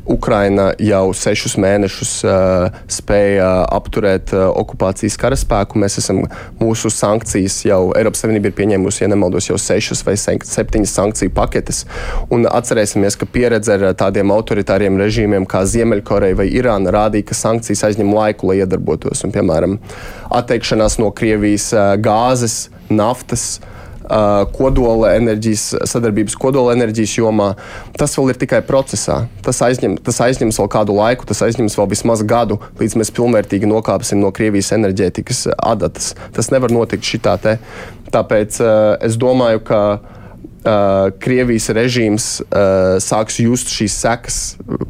Ukraina 0.07 0.69
jau 0.79 1.11
sešus 1.15 1.57
mēnešus 1.59 2.11
uh, 2.23 2.77
spēja 2.91 3.49
apturēt 3.75 4.31
uh, 4.35 4.47
okupācijas 4.55 5.17
karaspēku. 5.19 5.79
Mēs 5.81 5.99
esam 6.01 6.23
mūsu 6.61 6.91
sankcijas 6.93 7.59
jau 7.67 7.81
Eiropas 7.97 8.23
Savienība 8.23 8.51
ir 8.51 8.57
pieņēmusi, 8.57 9.03
ja 9.03 9.11
nemaldos, 9.11 9.49
jau 9.49 9.59
sešas 9.61 10.05
vai 10.07 10.15
septiņas 10.17 10.95
sankciju 10.99 11.33
paketes. 11.35 11.83
Un 12.33 12.47
atcerēsimies, 12.47 13.19
ka 13.19 13.29
pieredze 13.29 13.75
ar 13.75 13.87
tādiem 13.99 14.31
autoritāriem 14.35 14.99
režīmiem 15.01 15.47
kā 15.49 15.65
Ziemeļkoreja 15.67 16.39
vai 16.39 16.49
Irāna 16.55 16.93
rādīja, 16.95 17.29
ka 17.29 17.37
sankcijas 17.37 17.83
aizņem 17.91 18.13
laiku, 18.15 18.51
lai 18.51 18.61
iedarbotos. 18.63 19.25
Un, 19.27 19.35
piemēram, 19.35 19.79
atteikšanās 20.39 21.01
no 21.03 21.11
Krievijas 21.15 21.73
uh, 21.75 21.95
gāzes, 21.99 22.67
naftas. 22.87 23.57
Uh, 23.57 23.73
kodola 24.55 25.13
enerģijas, 25.17 25.69
sadarbības 25.89 26.37
kodola 26.39 26.75
enerģijas 26.77 27.17
jomā. 27.19 27.51
Tas 27.97 28.15
vēl 28.17 28.33
ir 28.33 28.41
tikai 28.41 28.61
procesā. 28.67 29.23
Tas, 29.45 29.61
aizņem, 29.65 29.97
tas 30.03 30.21
aizņems 30.23 30.59
vēl 30.61 30.71
kādu 30.73 30.97
laiku, 30.97 31.27
tas 31.29 31.43
aizņems 31.47 31.77
vēl 31.79 31.89
vismaz 31.93 32.23
gadu, 32.27 32.59
līdz 32.81 32.97
mēs 32.99 33.13
pilnvērtīgi 33.15 33.69
nokāpsim 33.69 34.21
no 34.23 34.33
Krievijas 34.35 34.73
enerģētikas 34.77 35.47
adatas. 35.57 36.13
Tas 36.35 36.51
nevar 36.53 36.73
notikt 36.73 37.07
šitā 37.07 37.37
te. 37.41 37.57
Tāpēc 38.13 38.61
es 39.03 39.19
domāju, 39.19 39.63
ka 39.67 39.81
Uh, 40.67 41.13
Krievijas 41.21 41.69
režīms 41.71 42.25
uh, 42.41 42.97
sāks 42.99 43.37
just 43.39 43.69
šīs 43.71 43.93
sekas, 44.01 44.37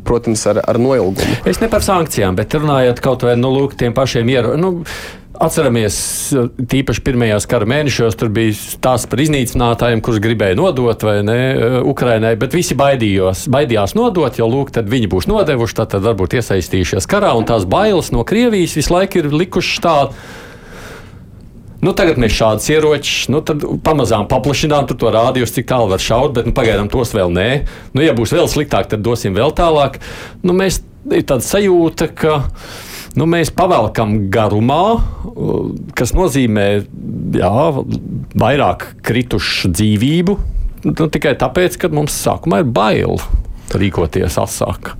protams, 0.08 0.42
ar, 0.50 0.62
ar 0.64 0.80
noilgumu. 0.82 1.36
Es 1.46 1.60
ne 1.62 1.68
par 1.70 1.84
sankcijām, 1.86 2.38
bet 2.40 2.56
runājot 2.58 3.02
kaut 3.04 3.26
vai 3.28 3.36
nu, 3.38 3.52
lūk, 3.54 3.76
tiem 3.78 3.94
pašiem 3.94 4.32
ieročiem. 4.32 4.64
Nu, 4.64 4.72
Atceramies, 5.38 5.96
tīpaši 6.58 7.02
pirmajos 7.06 7.46
kara 7.50 7.68
mēnešos 7.70 8.16
tur 8.18 8.32
bija 8.34 8.56
stāsts 8.58 9.10
par 9.12 9.22
iznīcinātājiem, 9.22 10.02
kurus 10.02 10.22
gribēja 10.24 10.58
nodot 10.58 11.04
vai 11.06 11.20
ne 11.26 11.38
Ukrainai, 11.86 12.32
bet 12.42 12.56
visi 12.58 12.78
baidījos, 12.78 13.44
baidījās 13.54 13.94
nodot, 13.98 14.40
jo 14.40 14.48
lūk, 14.50 14.72
tad 14.74 14.90
viņi 14.90 15.12
būs 15.12 15.30
nodevuši, 15.30 15.78
tad, 15.78 15.92
tad 15.94 16.08
varbūt 16.08 16.40
iesaistījušies 16.40 17.06
karā, 17.12 17.36
un 17.38 17.46
tās 17.46 17.68
bailes 17.70 18.10
no 18.16 18.26
Krievijas 18.26 18.74
visu 18.80 18.96
laiku 18.96 19.22
ir 19.22 19.30
likušas 19.44 19.84
tādu. 19.86 20.28
Nu, 21.86 21.94
tagad 21.94 22.18
mēs 22.18 22.34
šādus 22.34 22.72
ieročus 22.74 23.30
nu, 23.30 23.44
pamazām 23.86 24.26
paplašinām, 24.32 24.90
to 24.90 25.14
rādījus, 25.14 25.54
cik 25.54 25.70
tālu 25.70 25.92
var 25.92 26.02
šaut, 26.02 26.34
bet 26.34 26.50
nu, 26.50 26.58
pagaidām 26.58 26.90
tos 26.90 27.14
vēl 27.14 27.30
nē. 27.30 27.50
Nu, 27.94 28.02
ja 28.02 28.18
būs 28.18 28.34
vēl 28.34 28.50
sliktāk, 28.50 28.90
tad 28.90 29.06
dosim 29.06 29.38
vēl 29.38 29.54
tālāk. 29.54 30.02
Nu, 30.42 30.58
mēs 30.58 30.82
ir 31.14 31.30
tāda 31.30 31.46
sajūta, 31.46 32.10
ka 32.18 32.40
nu, 33.18 33.26
mēs 33.30 33.52
pavelkam 33.56 34.28
garumā, 34.34 35.00
kas 35.98 36.14
nozīmē 36.18 36.68
jā, 37.38 37.52
vairāk 38.38 38.86
kritušu 39.06 39.74
dzīvību. 39.74 40.38
Nu, 40.88 41.10
tikai 41.12 41.34
tāpēc, 41.40 41.80
ka 41.82 41.90
mums 41.94 42.16
sākumā 42.22 42.62
ir 42.64 42.72
bail 42.72 43.18
rīkoties 43.74 44.38
asāk. 44.40 44.94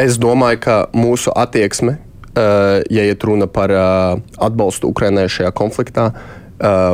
Es 0.00 0.18
domāju, 0.20 0.60
ka 0.62 0.76
mūsu 0.96 1.32
attieksme, 1.36 1.98
ja 2.36 3.08
iet 3.08 3.24
runa 3.28 3.48
par 3.50 3.72
atbalstu 3.72 4.92
Ukraiņai 4.92 5.26
šajā 5.32 5.50
konfliktā, 5.56 6.06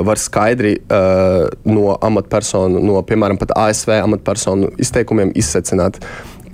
var 0.09 0.19
skaidri 0.19 0.79
no 1.69 1.99
amatpersonu, 2.09 2.81
no 2.81 3.03
piemēram 3.07 3.39
ASV 3.43 3.99
amatpersonu 4.01 4.73
izteikumiem 4.81 5.35
izsecināt, 5.37 6.01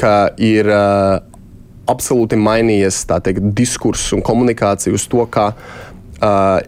ka 0.00 0.34
ir 0.42 0.68
absolūti 1.90 2.38
mainījies 2.40 3.04
teikt, 3.10 3.42
diskurss 3.56 4.14
un 4.16 4.24
komunikācija 4.24 4.94
uz 4.94 5.06
to, 5.10 5.24
ka 5.30 5.50
uh, 5.54 6.58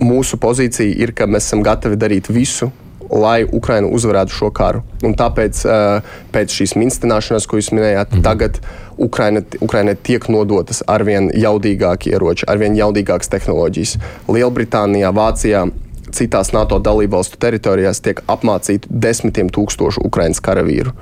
mūsu 0.00 0.40
pozīcija 0.40 0.96
ir, 1.02 1.14
ka 1.16 1.28
mēs 1.30 1.50
esam 1.50 1.64
gatavi 1.66 1.98
darīt 2.00 2.30
visu, 2.32 2.70
lai 3.10 3.42
Ukraina 3.44 3.90
uzvarētu 3.90 4.34
šo 4.34 4.50
karu. 4.54 4.84
Un 5.06 5.16
tāpēc 5.18 5.64
uh, 5.66 6.14
pēc 6.34 6.54
šīs 6.60 6.76
minstināšanas, 6.78 7.46
ko 7.50 7.58
jūs 7.58 7.72
minējāt, 7.74 8.14
mm. 8.14 8.24
tagad 8.26 8.60
Ukraina, 9.00 9.42
Ukrainai 9.60 9.96
tiek 9.98 10.28
nodotas 10.30 10.84
arvien 10.86 11.30
jaudīgākie 11.34 12.14
ieroči, 12.14 12.46
arvien 12.50 12.78
jaudīgākas 12.78 13.32
tehnoloģijas. 13.32 13.96
Lielbritānijā, 14.30 15.10
Vācijā 15.16 15.66
citās 16.16 16.52
NATO 16.54 16.78
dalībvalstu 16.82 17.38
teritorijās 17.40 18.02
tiek 18.04 18.22
apmācīti 18.30 18.90
desmitiem 18.90 19.50
tūkstošu 19.52 20.04
Ukraiņas 20.08 20.42
karavīru. 20.44 20.94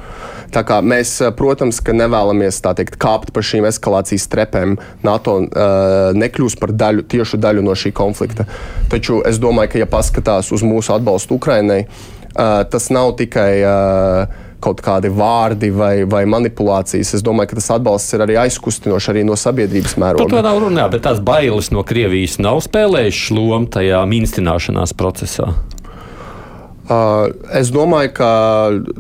Tā 0.54 0.64
kā 0.64 0.80
mēs, 0.80 1.20
eh, 1.20 1.32
protams, 1.36 1.80
nevēlamies 1.82 2.60
teikt, 2.64 2.98
kāpt 2.98 3.32
pa 3.32 3.40
šīm 3.40 3.66
eskalācijas 3.68 4.28
trepēm. 4.28 4.78
NATO 5.02 5.38
uh, 5.40 6.12
nekļūs 6.14 6.58
par 6.60 6.72
daļu, 6.72 7.04
tiešu 7.08 7.38
daļu 7.40 7.62
no 7.62 7.72
šī 7.72 7.92
konflikta. 7.92 8.44
Taču 8.90 9.22
es 9.26 9.38
domāju, 9.38 9.72
ka, 9.72 9.78
ja 9.78 9.86
paskatās 9.86 10.52
uz 10.52 10.62
mūsu 10.62 10.94
atbalstu 10.94 11.38
Ukraiņai, 11.38 11.80
uh, 11.84 12.64
tas 12.70 12.90
nav 12.90 13.16
tikai. 13.16 13.52
Uh, 13.62 14.44
kaut 14.64 14.80
kādi 14.82 15.10
vārdi 15.14 15.70
vai, 15.74 16.02
vai 16.08 16.24
manipulācijas. 16.30 17.14
Es 17.18 17.24
domāju, 17.24 17.52
ka 17.52 17.58
tas 17.60 17.70
atbalsts 17.76 18.16
ir 18.16 18.24
arī 18.24 18.38
aizkustinošs 18.42 19.10
arī 19.12 19.24
no 19.26 19.36
sabiedrības 19.38 19.96
mēroga. 20.00 20.26
Par 20.26 20.34
to 20.34 20.44
nav 20.46 20.60
runā, 20.64 20.88
bet 20.92 21.04
tās 21.06 21.22
bailes 21.24 21.70
no 21.74 21.84
Krievijas 21.86 22.38
nav 22.42 22.62
spēlējušas 22.66 23.34
lomu 23.36 23.70
tajā 23.74 24.02
mīnstināšanās 24.10 24.96
procesā. 24.98 25.52
Uh, 26.88 27.28
es 27.52 27.68
domāju, 27.68 28.14
ka 28.16 28.30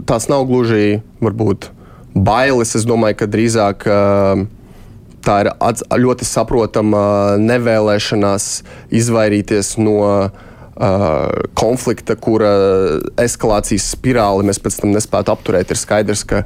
tās 0.06 0.28
nav 0.28 0.44
gluži 0.50 1.00
varbūt, 1.24 1.70
bailes. 2.14 2.74
Es 2.76 2.84
domāju, 2.88 3.22
ka 3.22 3.30
drīzāk 3.30 3.86
uh, 3.88 4.44
tā 5.24 5.38
ir 5.44 5.50
ļoti 6.04 6.28
saprotama 6.28 7.00
nevēlēšanās 7.40 8.50
izvairīties 9.00 9.74
no 9.80 9.96
uh, 10.04 10.44
konflikta, 11.58 12.14
kura 12.14 12.50
eskalācijas 13.18 13.88
spirāli 13.96 14.46
mēs 14.46 14.60
pēc 14.62 14.76
tam 14.82 14.92
nespētu 14.94 15.32
apturēt. 15.34 15.72
Ir 15.74 15.80
skaidrs, 15.80 16.22
ka 16.28 16.44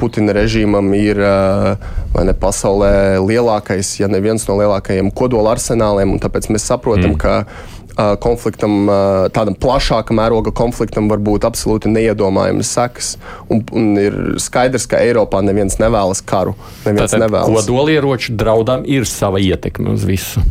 Putina 0.00 0.32
režīmam 0.36 0.88
ir 0.96 1.20
ne, 1.20 2.36
pasaulē 2.40 3.18
lielākais, 3.20 3.98
ja 4.00 4.08
ne 4.08 4.22
viens 4.24 4.46
no 4.48 4.56
lielākajiem 4.60 5.12
kodola 5.12 5.52
arsenāliem, 5.56 6.14
un 6.14 6.22
tāpēc 6.22 6.48
mēs 6.54 6.64
saprotam, 6.70 7.12
mm. 7.12 7.20
ka 7.20 8.16
konfliktam, 8.22 8.86
tādam 9.34 9.56
plašākam 9.58 10.20
mēroga 10.20 10.52
konfliktam 10.54 11.08
var 11.10 11.18
būt 11.18 11.44
absolūti 11.48 11.90
neiedomājamas 11.90 12.70
sekas. 12.76 13.08
Un, 13.50 13.64
un 13.74 13.90
ir 13.98 14.16
skaidrs, 14.40 14.86
ka 14.88 15.02
Eiropā 15.02 15.42
neviens 15.44 15.80
nevēlas 15.82 16.22
karu. 16.22 16.54
Neviens 16.86 17.10
Tātad 17.10 17.26
nevēlas. 17.26 17.66
Kodolieroču 17.66 18.38
draudam 18.38 18.86
ir 18.86 19.08
sava 19.08 19.42
ietekme 19.42 19.90
uz 19.96 20.06
visu. 20.08 20.44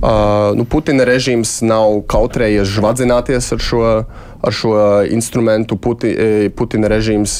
Uh, 0.00 0.56
nu, 0.56 0.64
Putina 0.64 1.04
režīms 1.04 1.58
nav 1.60 1.98
kautrējies 2.08 2.70
žvadzināties 2.72 3.50
ar 3.52 3.60
šo, 3.60 3.80
ar 4.40 4.54
šo 4.56 4.72
instrumentu. 5.12 5.76
Puti, 5.76 6.14
Putina 6.56 6.88
režīms 6.88 7.34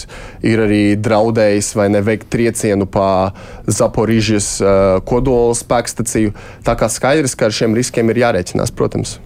ir 0.44 0.60
arī 0.66 0.82
draudējis 1.00 1.72
vai 1.78 1.88
neveikt 1.94 2.28
triecienu 2.28 2.84
pa 2.84 3.32
Zaporīžas 3.64 4.50
uh, 4.60 5.00
kodola 5.08 5.56
spēkstaciju. 5.56 6.34
Tā 6.66 6.76
kā 6.76 6.90
skaidrs, 6.92 7.32
ka 7.32 7.48
ar 7.48 7.56
šiem 7.56 7.78
riskiem 7.78 8.12
ir 8.12 8.20
jārēķinās, 8.26 8.74
protams. 8.76 9.16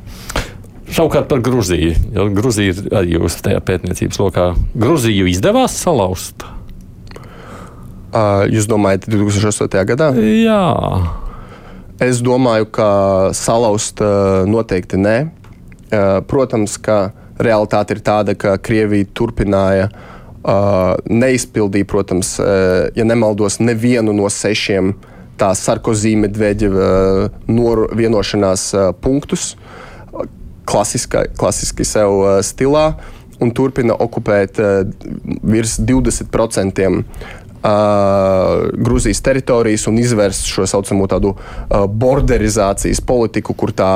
Savukārt 0.95 1.27
par 1.27 1.43
Grūziju. 1.43 1.91
Ja 2.15 2.29
Grūzija 2.31 2.71
ir 2.71 2.95
arī 2.95 3.17
jūsu 3.17 3.43
tajā 3.49 3.65
pētniecības 3.67 4.21
lokā. 4.23 4.47
Grūziju 4.79 5.27
izdevās 5.33 5.75
salauzt. 5.81 6.47
Uh, 8.15 8.47
jūs 8.47 8.71
domājat, 8.71 9.09
2008. 9.11 9.83
gadā? 9.91 10.13
Jā. 10.23 11.24
Es 12.03 12.19
domāju, 12.19 12.67
ka 12.75 12.89
salauzt 13.39 14.01
noteikti 14.51 14.99
nē. 14.99 15.17
Protams, 16.27 16.75
ka 16.83 17.13
realitāte 17.39 17.95
ir 17.95 18.03
tāda, 18.03 18.35
ka 18.35 18.57
Krievija 18.59 19.07
turpināja 19.15 19.89
neizpildīt, 21.07 21.87
protams, 21.89 22.35
ja 22.39 23.07
nemaldos, 23.07 23.61
nevienu 23.63 24.13
no 24.17 24.27
sešiem 24.27 24.95
tā 25.39 25.53
Sarkozī 25.55 26.17
Medveģeva 26.19 27.31
vienošanās 27.95 28.67
punktus, 29.03 29.55
klasiska, 30.67 31.29
klasiski 31.39 31.87
sev 31.87 32.43
stilā, 32.43 32.89
un 33.43 33.51
turpina 33.55 33.95
okupēt 33.99 34.59
virs 35.47 35.79
20% 35.79 36.91
uh, 37.65 38.69
Grūzijas 38.87 39.23
teritorijas 39.25 39.87
un 39.91 39.99
izvērst 40.01 40.49
šo 40.51 40.67
saucamo 40.69 41.09
tādu 41.11 41.33
uh, 41.35 41.85
borderizācijas 41.89 43.01
politiku, 43.07 43.57
kur, 43.59 43.73
tā, 43.77 43.91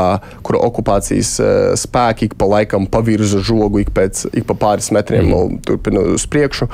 kur 0.46 0.58
okupācijas 0.60 1.34
uh, 1.42 1.50
spēki 1.78 2.30
ik 2.30 2.38
pa 2.40 2.48
laikam 2.48 2.88
pavirza 2.90 3.42
žogu 3.44 3.82
ik, 3.84 3.92
pēc, 3.96 4.26
ik 4.32 4.48
pa 4.48 4.56
pāris 4.58 4.90
metriem 4.94 5.28
mm. 5.28 5.60
turpina 5.68 6.02
uz 6.16 6.26
priekšu. 6.30 6.70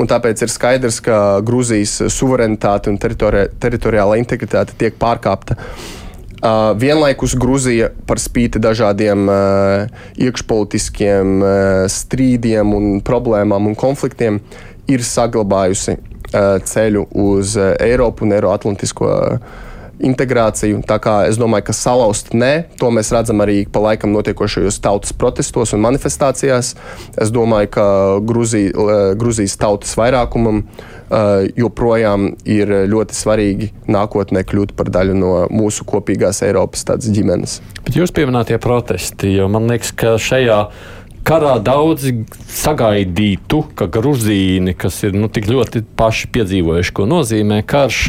Un 0.00 0.10
tāpēc 0.10 0.46
ir 0.46 0.52
skaidrs, 0.52 1.02
ka 1.04 1.20
Grūzijas 1.46 1.98
suverenitāte 2.14 2.92
un 2.92 2.98
teritori 3.02 3.46
teritoriālā 3.60 4.18
integritāte 4.20 4.76
tiek 4.78 4.96
pārkāpta. 5.00 5.58
Uh, 6.36 6.74
vienlaikus 6.78 7.32
Grūzija 7.40 7.88
par 8.06 8.20
spīti 8.20 8.60
dažādiem 8.62 9.22
uh, 9.32 10.02
iekšpolitiskiem 10.20 11.30
uh, 11.40 11.86
strīdiem, 11.90 12.74
un 12.76 13.00
problēmām 13.02 13.70
un 13.70 13.78
konfliktiem 13.78 14.42
ir 14.86 15.02
saglabājusi 15.02 15.96
ceļu 16.32 17.06
uz 17.12 17.56
uh, 17.58 17.72
Eiropu 17.82 18.26
un 18.26 18.36
Eiroatlantisko 18.36 19.12
integrāciju. 19.96 20.82
Tā 20.84 20.98
kā 21.00 21.14
es 21.24 21.38
domāju, 21.40 21.70
ka 21.70 21.74
salauzt 21.76 22.34
nē, 22.36 22.66
to 22.76 22.90
mēs 22.92 23.08
redzam 23.14 23.40
arī 23.40 23.62
pa 23.72 23.80
laikam 23.80 24.12
notiekošajos 24.12 24.76
tautas 24.84 25.14
protestos 25.16 25.72
un 25.72 25.80
manifestācijās. 25.86 26.74
Es 27.16 27.32
domāju, 27.32 27.70
ka 27.78 27.86
uh, 28.18 29.14
Gruzijas 29.16 29.56
tautas 29.60 29.96
vairākumam 29.96 30.66
joprojām 31.06 32.32
ir 32.50 32.70
ļoti 32.90 33.14
svarīgi 33.14 33.68
nākotnē 33.94 34.40
kļūt 34.42 34.72
par 34.74 34.88
daļu 34.90 35.14
no 35.14 35.28
mūsu 35.54 35.86
kopīgās 35.86 36.42
Eiropas 36.42 36.82
ģimenes. 37.06 37.60
Bet 37.86 37.94
jūs 37.94 38.10
pieminētie 38.10 38.58
protesti, 38.58 39.30
jo 39.36 39.46
man 39.46 39.70
liekas, 39.70 39.94
ka 39.94 40.16
šajā 40.18 40.58
karā 41.26 41.56
daudzi 41.62 42.12
sagaidītu, 42.54 43.62
ka 43.78 43.88
gruzīni, 43.92 44.76
kas 44.78 45.00
ir 45.06 45.16
nu, 45.18 45.30
tik 45.32 45.48
ļoti 45.50 45.82
paši 45.98 46.30
piedzīvojuši, 46.34 46.94
ko 46.96 47.06
nozīmē 47.10 47.62
karš, 47.66 48.02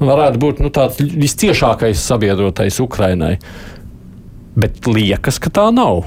varētu 0.00 0.40
būt 0.42 0.62
nu, 0.64 0.72
tāds 0.74 1.00
visciešākais 1.00 2.00
sabiedrotais 2.00 2.80
Ukrainai. 2.84 3.36
Bet 4.58 4.88
liekas, 4.88 5.38
ka 5.42 5.52
tā 5.54 5.68
nav. 5.74 6.06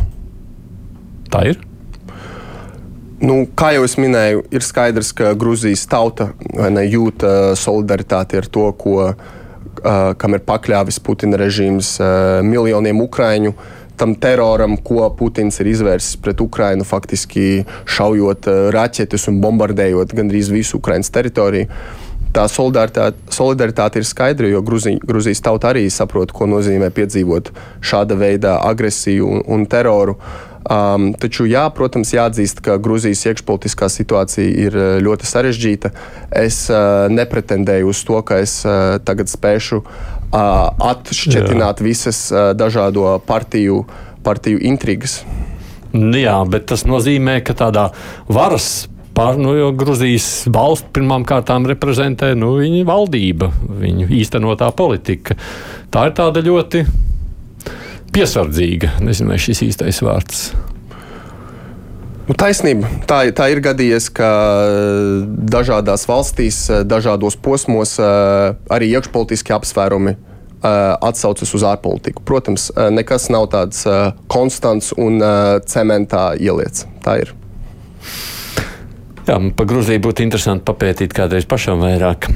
Tā 1.32 1.46
ir. 1.54 1.62
Nu, 3.22 3.44
kā 3.56 3.70
jau 3.76 3.84
es 3.86 3.94
minēju, 4.02 4.48
ir 4.50 4.66
skaidrs, 4.66 5.12
ka 5.14 5.36
Grūzijas 5.38 5.86
tauta 5.88 6.32
ne, 6.50 6.88
jūt 6.90 7.22
uh, 7.28 7.52
solidaritāti 7.60 8.40
ar 8.42 8.48
to, 8.50 8.66
ko, 8.82 8.96
uh, 9.12 10.00
kam 10.18 10.36
ir 10.36 10.42
pakļāvis 10.48 10.98
Putina 11.06 11.38
režīms 11.40 11.94
uh, 12.02 12.42
miljoniem 12.42 13.04
ukrāņu. 13.06 13.54
Uh, 13.54 13.81
tam 13.98 14.16
teroram, 14.16 14.78
ko 14.78 15.10
Putins 15.18 15.60
ir 15.62 15.72
izvērsis 15.72 16.20
pret 16.22 16.42
Ukrajinu, 16.42 16.86
faktiski 16.88 17.64
šaujot 17.90 18.48
eh, 18.48 18.62
raķetes 18.76 19.28
un 19.32 19.42
bombardējot 19.44 20.16
gandrīz 20.18 20.52
visu 20.54 20.80
Ukraiņas 20.80 21.14
teritoriju. 21.14 21.68
Tā 22.32 22.46
solidaritāte, 22.48 23.20
solidaritāte 23.34 24.00
ir 24.00 24.08
skaidra, 24.08 24.48
jo 24.48 24.62
Gruzi, 24.64 24.96
Gruzijas 25.04 25.44
tauta 25.44 25.74
arī 25.74 25.84
saprot, 25.92 26.32
ko 26.32 26.48
nozīmē 26.48 26.88
piedzīvot 26.96 27.52
šāda 27.84 28.16
veida 28.16 28.56
agresiju 28.70 29.28
un, 29.28 29.44
un 29.52 29.68
teroru. 29.68 30.16
Um, 30.62 31.10
taču, 31.18 31.48
jā, 31.50 31.64
protams, 31.74 32.14
jāatzīst, 32.14 32.62
ka 32.62 32.78
Grūzijas 32.80 33.26
iekšpolitiskā 33.32 33.90
situācija 33.90 34.46
ir 34.68 34.78
eh, 34.78 34.90
ļoti 35.04 35.28
sarežģīta. 35.28 35.92
Es 36.38 36.64
uh, 36.70 37.10
nepretendēju 37.12 37.90
uz 37.92 38.04
to, 38.08 38.22
ka 38.24 38.40
es 38.46 38.60
uh, 38.64 39.02
tagad 39.04 39.32
spēšu 39.32 39.82
atšķetināt 40.32 41.82
Jā. 41.82 41.86
visas 41.86 42.22
dažādo 42.58 43.18
partiju, 43.28 43.84
partiju 44.24 44.62
intrigas. 44.64 45.22
Jā, 45.92 46.38
bet 46.48 46.70
tas 46.72 46.86
nozīmē, 46.88 47.42
ka 47.44 47.58
tādā 47.58 47.90
varas 48.32 48.88
Pār, 49.12 49.36
nu, 49.36 49.52
jo 49.58 49.72
Grūzijas 49.76 50.46
valsts 50.56 50.88
pirmām 50.96 51.26
kārtām 51.28 51.66
reprezentē 51.68 52.30
nu, 52.40 52.54
viņa 52.62 52.86
valdība, 52.88 53.50
viņa 53.82 54.08
īstenotā 54.22 54.70
politika. 54.72 55.36
Tā 55.92 56.06
ir 56.08 56.16
tāda 56.16 56.44
ļoti 56.46 56.86
piesardzīga, 58.16 58.96
nezinu, 59.04 59.36
šis 59.36 59.66
īstais 59.68 60.00
vārds. 60.06 60.46
Nu, 62.32 62.36
taisnība. 62.40 62.88
Tā, 63.12 63.26
tā 63.36 63.50
ir 63.52 63.60
gadījies, 63.60 64.06
ka 64.16 64.28
eh, 64.64 65.24
dažādās 65.52 66.06
valstīs, 66.08 66.64
eh, 66.72 66.86
dažādos 66.88 67.36
posmos 67.36 67.98
eh, 68.00 68.54
arī 68.72 68.88
iekšpolitiski 68.96 69.52
apsvērumi 69.52 70.16
atsaucas 70.62 71.50
uz 71.58 71.64
ārpolitiku. 71.66 72.22
Protams, 72.22 72.68
nekas 72.94 73.24
nav 73.34 73.48
tāds 73.50 73.80
konstants 74.30 74.92
un 74.94 75.16
cementā 75.66 76.36
ieliets. 76.38 76.84
Tā 77.02 77.16
ir. 77.24 77.32
Jā, 79.26 79.40
par 79.58 79.66
Grūziju 79.72 80.04
būtu 80.06 80.22
interesanti 80.22 80.62
papētīt 80.68 81.16
kādreiz 81.18 81.48
pašam 81.50 81.82
vairāk. 81.82 82.28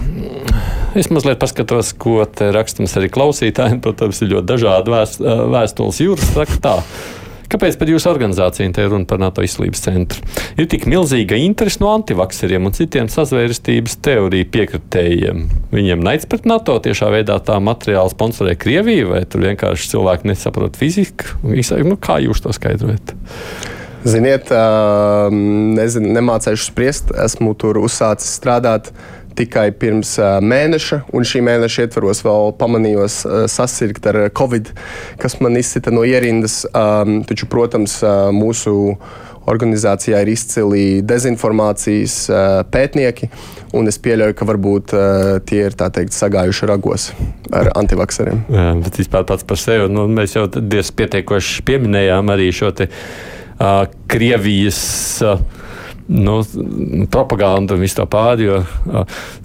Es 0.97 1.11
mazliet 1.13 1.37
paskatos, 1.37 1.93
ko 2.01 2.23
raksta 2.25 2.81
mums 2.81 2.97
arī 2.97 3.11
klausītājiem. 3.13 3.77
Protams, 3.85 4.23
ir 4.25 4.33
ļoti 4.33 4.49
dažādi 4.55 4.97
vēstules 5.53 6.01
jūras 6.07 6.33
raktā. 6.41 6.79
Kāpēc 7.51 7.77
par 7.77 7.89
jūsu 7.91 8.09
organizāciju 8.09 8.73
te 8.73 8.85
runa 8.89 9.05
par 9.09 9.19
NATO 9.21 9.43
izslības 9.45 9.83
centru? 9.85 10.23
Ir 10.57 10.67
tik 10.71 10.87
milzīga 10.89 11.37
interese 11.39 11.81
no 11.83 11.91
antivakseriem 11.93 12.65
un 12.65 12.73
citiem 12.75 13.09
sazvērestības 13.11 13.99
teoriju 14.05 14.49
piekritējiem. 14.55 15.45
Viņiem 15.75 16.03
naids 16.05 16.27
pret 16.29 16.47
NATO 16.49 16.77
tiešā 16.81 17.11
veidā 17.13 17.37
tā 17.45 17.59
materiāli 17.61 18.13
sponsorē 18.15 18.55
Krieviju, 18.59 19.11
vai 19.13 19.23
tur 19.29 19.45
vienkārši 19.45 19.91
cilvēki 19.93 20.31
nesaprot 20.31 20.79
fiziku? 20.79 21.37
Nu, 21.45 21.99
kā 22.01 22.17
jūs 22.23 22.41
to 22.41 22.53
skaidrojat? 22.55 23.13
Ziniet, 24.05 24.51
nezinu, 25.33 26.11
nemācīšu 26.13 26.67
spriest. 26.69 27.13
Esmu 27.25 27.55
tur 27.57 27.79
uzsācis 27.81 28.35
strādāt 28.37 28.91
tikai 29.37 29.69
pirms 29.75 30.15
mēneša, 30.43 31.01
un 31.15 31.27
šī 31.27 31.43
mēneša 31.45 31.85
ietvaros 31.87 32.23
vēl 32.25 32.55
pamanījos 32.59 33.21
sasirgt 33.51 34.09
ar 34.11 34.25
covid, 34.35 34.71
kas 35.21 35.39
man 35.43 35.59
izsita 35.59 35.93
no 35.93 36.05
ierindas. 36.07 36.63
Taču, 37.29 37.47
protams, 37.51 37.99
mūsu 38.35 38.75
organizācijā 39.45 40.23
ir 40.23 40.31
izcili 40.33 40.85
dezinformācijas 41.05 42.15
pētnieki, 42.73 43.29
un 43.77 43.91
es 43.91 43.99
pieļauju, 44.01 44.37
ka 44.37 44.47
varbūt 44.49 44.95
tie 45.49 45.61
ir 45.67 45.77
teikt, 45.77 46.15
sagājuši 46.17 46.69
ragos 46.71 47.11
ar 47.53 47.69
antivakseriem. 47.77 48.41
Jā, 48.49 48.71
bet 48.81 48.97
vispār 49.01 49.27
pats 49.29 49.45
par 49.45 49.61
sevi 49.61 49.91
nu, 49.93 50.07
mēs 50.09 50.37
jau 50.37 50.47
diezgan 50.55 50.97
pietiekoši 51.01 51.65
pieminējām 51.67 52.33
arī 52.33 52.49
šo 52.55 52.71
te, 52.77 52.89
uh, 52.89 53.85
Krievijas. 54.11 54.81
Uh, 55.25 55.63
nu, 56.07 56.43
propaganda 57.11 57.75
un 57.75 57.81
visu 57.81 57.99
to 58.01 58.05
pārējo. 58.09 58.59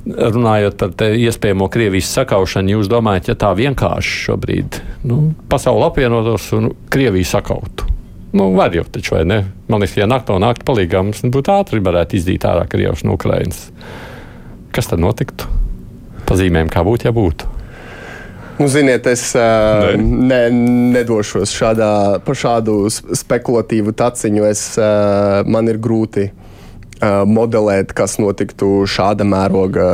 Runājot 0.06 0.84
par 0.96 1.14
iespējamo 1.16 1.68
Krievijas 1.72 2.10
sakaušanu, 2.18 2.76
jūs 2.76 2.90
domājat, 2.92 3.32
ja 3.32 3.38
tā 3.40 3.52
vienkārši 3.56 4.18
šobrīd 4.26 4.80
nu, 5.08 5.22
pasauli 5.50 5.86
apvienotos 5.88 6.50
un 6.58 6.72
Krieviju 6.92 7.28
sakautu? 7.28 7.88
Nu, 8.36 8.52
var 8.54 8.74
jau 8.74 8.84
taču, 8.86 9.16
vai 9.16 9.24
ne? 9.26 9.40
Man 9.70 9.82
liekas, 9.82 9.96
ja 9.98 10.06
naktī 10.06 10.36
nāktu 10.38 10.66
palīgā, 10.68 11.00
mums 11.02 11.24
būtu 11.34 11.50
ātri 11.50 11.80
varētu 11.82 12.20
izdīt 12.20 12.46
ārā 12.46 12.68
Krievijas 12.70 13.02
no 13.06 13.16
Ukrainas. 13.18 13.64
Kas 14.70 14.86
tad 14.90 15.02
notiktu? 15.02 15.48
Pazīmēm, 16.28 16.70
kā 16.70 16.84
būtu, 16.86 17.08
ja 17.08 17.14
būtu. 17.16 17.48
Nu, 18.60 18.68
ziniet, 18.68 19.06
es 19.08 19.30
uh, 19.34 19.96
ne, 19.96 20.42
nedošos 20.92 21.50
šādā, 21.56 21.92
pa 22.22 22.34
šādu 22.36 22.84
spekulatīvu 22.92 23.94
taciņu. 23.96 24.44
Es, 24.46 24.64
uh, 24.76 25.40
man 25.48 25.72
ir 25.72 25.80
grūti 25.80 26.28
modelēt, 27.00 27.94
kas 27.96 28.18
notiktu 28.20 28.84
šāda 28.90 29.26
mēroga 29.28 29.88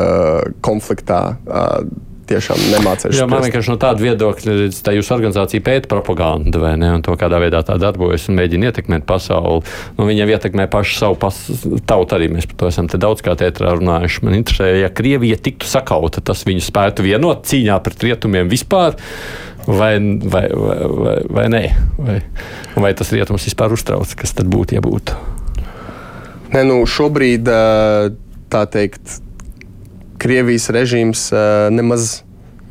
konfliktā. 0.65 1.39
Tiešām 2.27 2.59
nemācījušies. 2.73 3.21
Jā, 3.21 3.27
man 3.31 3.45
vienkārši 3.45 3.71
no 3.71 3.77
tāda 3.79 4.03
viedokļa, 4.03 4.55
tā 4.83 4.97
jūsu 4.97 5.13
organizācija 5.15 5.63
pēta 5.63 5.87
propagandu 5.93 6.59
vai 6.59 6.73
ne, 6.75 6.89
un 6.97 7.05
to, 7.07 7.15
kādā 7.15 7.39
veidā 7.39 7.61
tā 7.63 7.77
darbojas 7.79 8.25
un 8.27 8.41
mēģina 8.41 8.73
ietekmēt 8.73 9.05
pasauli. 9.07 9.63
Nu, 9.95 10.09
viņiem 10.09 10.33
ietekmē 10.35 10.67
pašu 10.73 10.99
savu 10.99 11.19
pas, 11.23 11.39
tautu 11.87 12.19
arī. 12.19 12.27
Mēs 12.35 12.51
par 12.51 12.59
to 12.65 12.73
esam 12.73 12.91
daudz 12.91 13.23
kā 13.23 13.37
tētrā 13.39 13.77
runājuši. 13.79 14.25
Man 14.27 14.41
interesē, 14.41 14.73
ja 14.75 14.91
Krievija 14.91 15.39
tiktu 15.39 15.71
sakauta, 15.71 16.25
tas 16.33 16.43
viņu 16.49 16.67
spētu 16.67 17.07
vienot 17.07 17.47
cīņā 17.47 17.79
pret 17.87 18.03
rietumiem 18.09 18.51
vispār. 18.51 18.99
Vai, 19.67 19.95
vai, 20.03 20.45
vai, 20.51 20.77
vai, 20.99 21.17
vai 21.31 21.47
nē, 21.51 21.65
vai, 21.99 22.21
vai 22.75 22.93
tas 22.99 23.15
rietums 23.15 23.47
vispār 23.47 23.79
uztrauc, 23.79 24.19
kas 24.19 24.35
tad 24.35 24.51
būtu, 24.51 24.81
ja 24.81 24.83
būtu? 24.83 25.15
Ne, 26.53 26.63
nu, 26.67 26.83
šobrīd 26.87 27.49
tā 28.53 28.63
teikt, 28.71 29.21
Krievijas 30.17 30.71
režīms 30.73 31.27
uh, 31.35 31.67
nemaz 31.75 32.23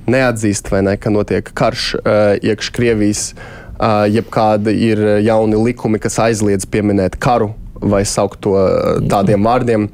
neatzīst, 0.10 0.72
ne, 0.86 0.96
ka 0.98 1.12
notiek 1.14 1.52
karš 1.56 1.92
uh, 2.00 2.34
iekš 2.42 2.72
Krievijas. 2.76 3.30
Jebkādi 3.76 4.72
ir 4.88 5.00
jauni 5.20 5.58
likumi, 5.60 6.00
kas 6.00 6.16
aizliedz 6.24 6.64
pieminēt 6.72 7.18
karu 7.20 7.50
vai 7.82 8.06
saukt 8.08 8.40
to 8.46 8.54
tādiem 9.12 9.44
vārdiem. 9.44 9.90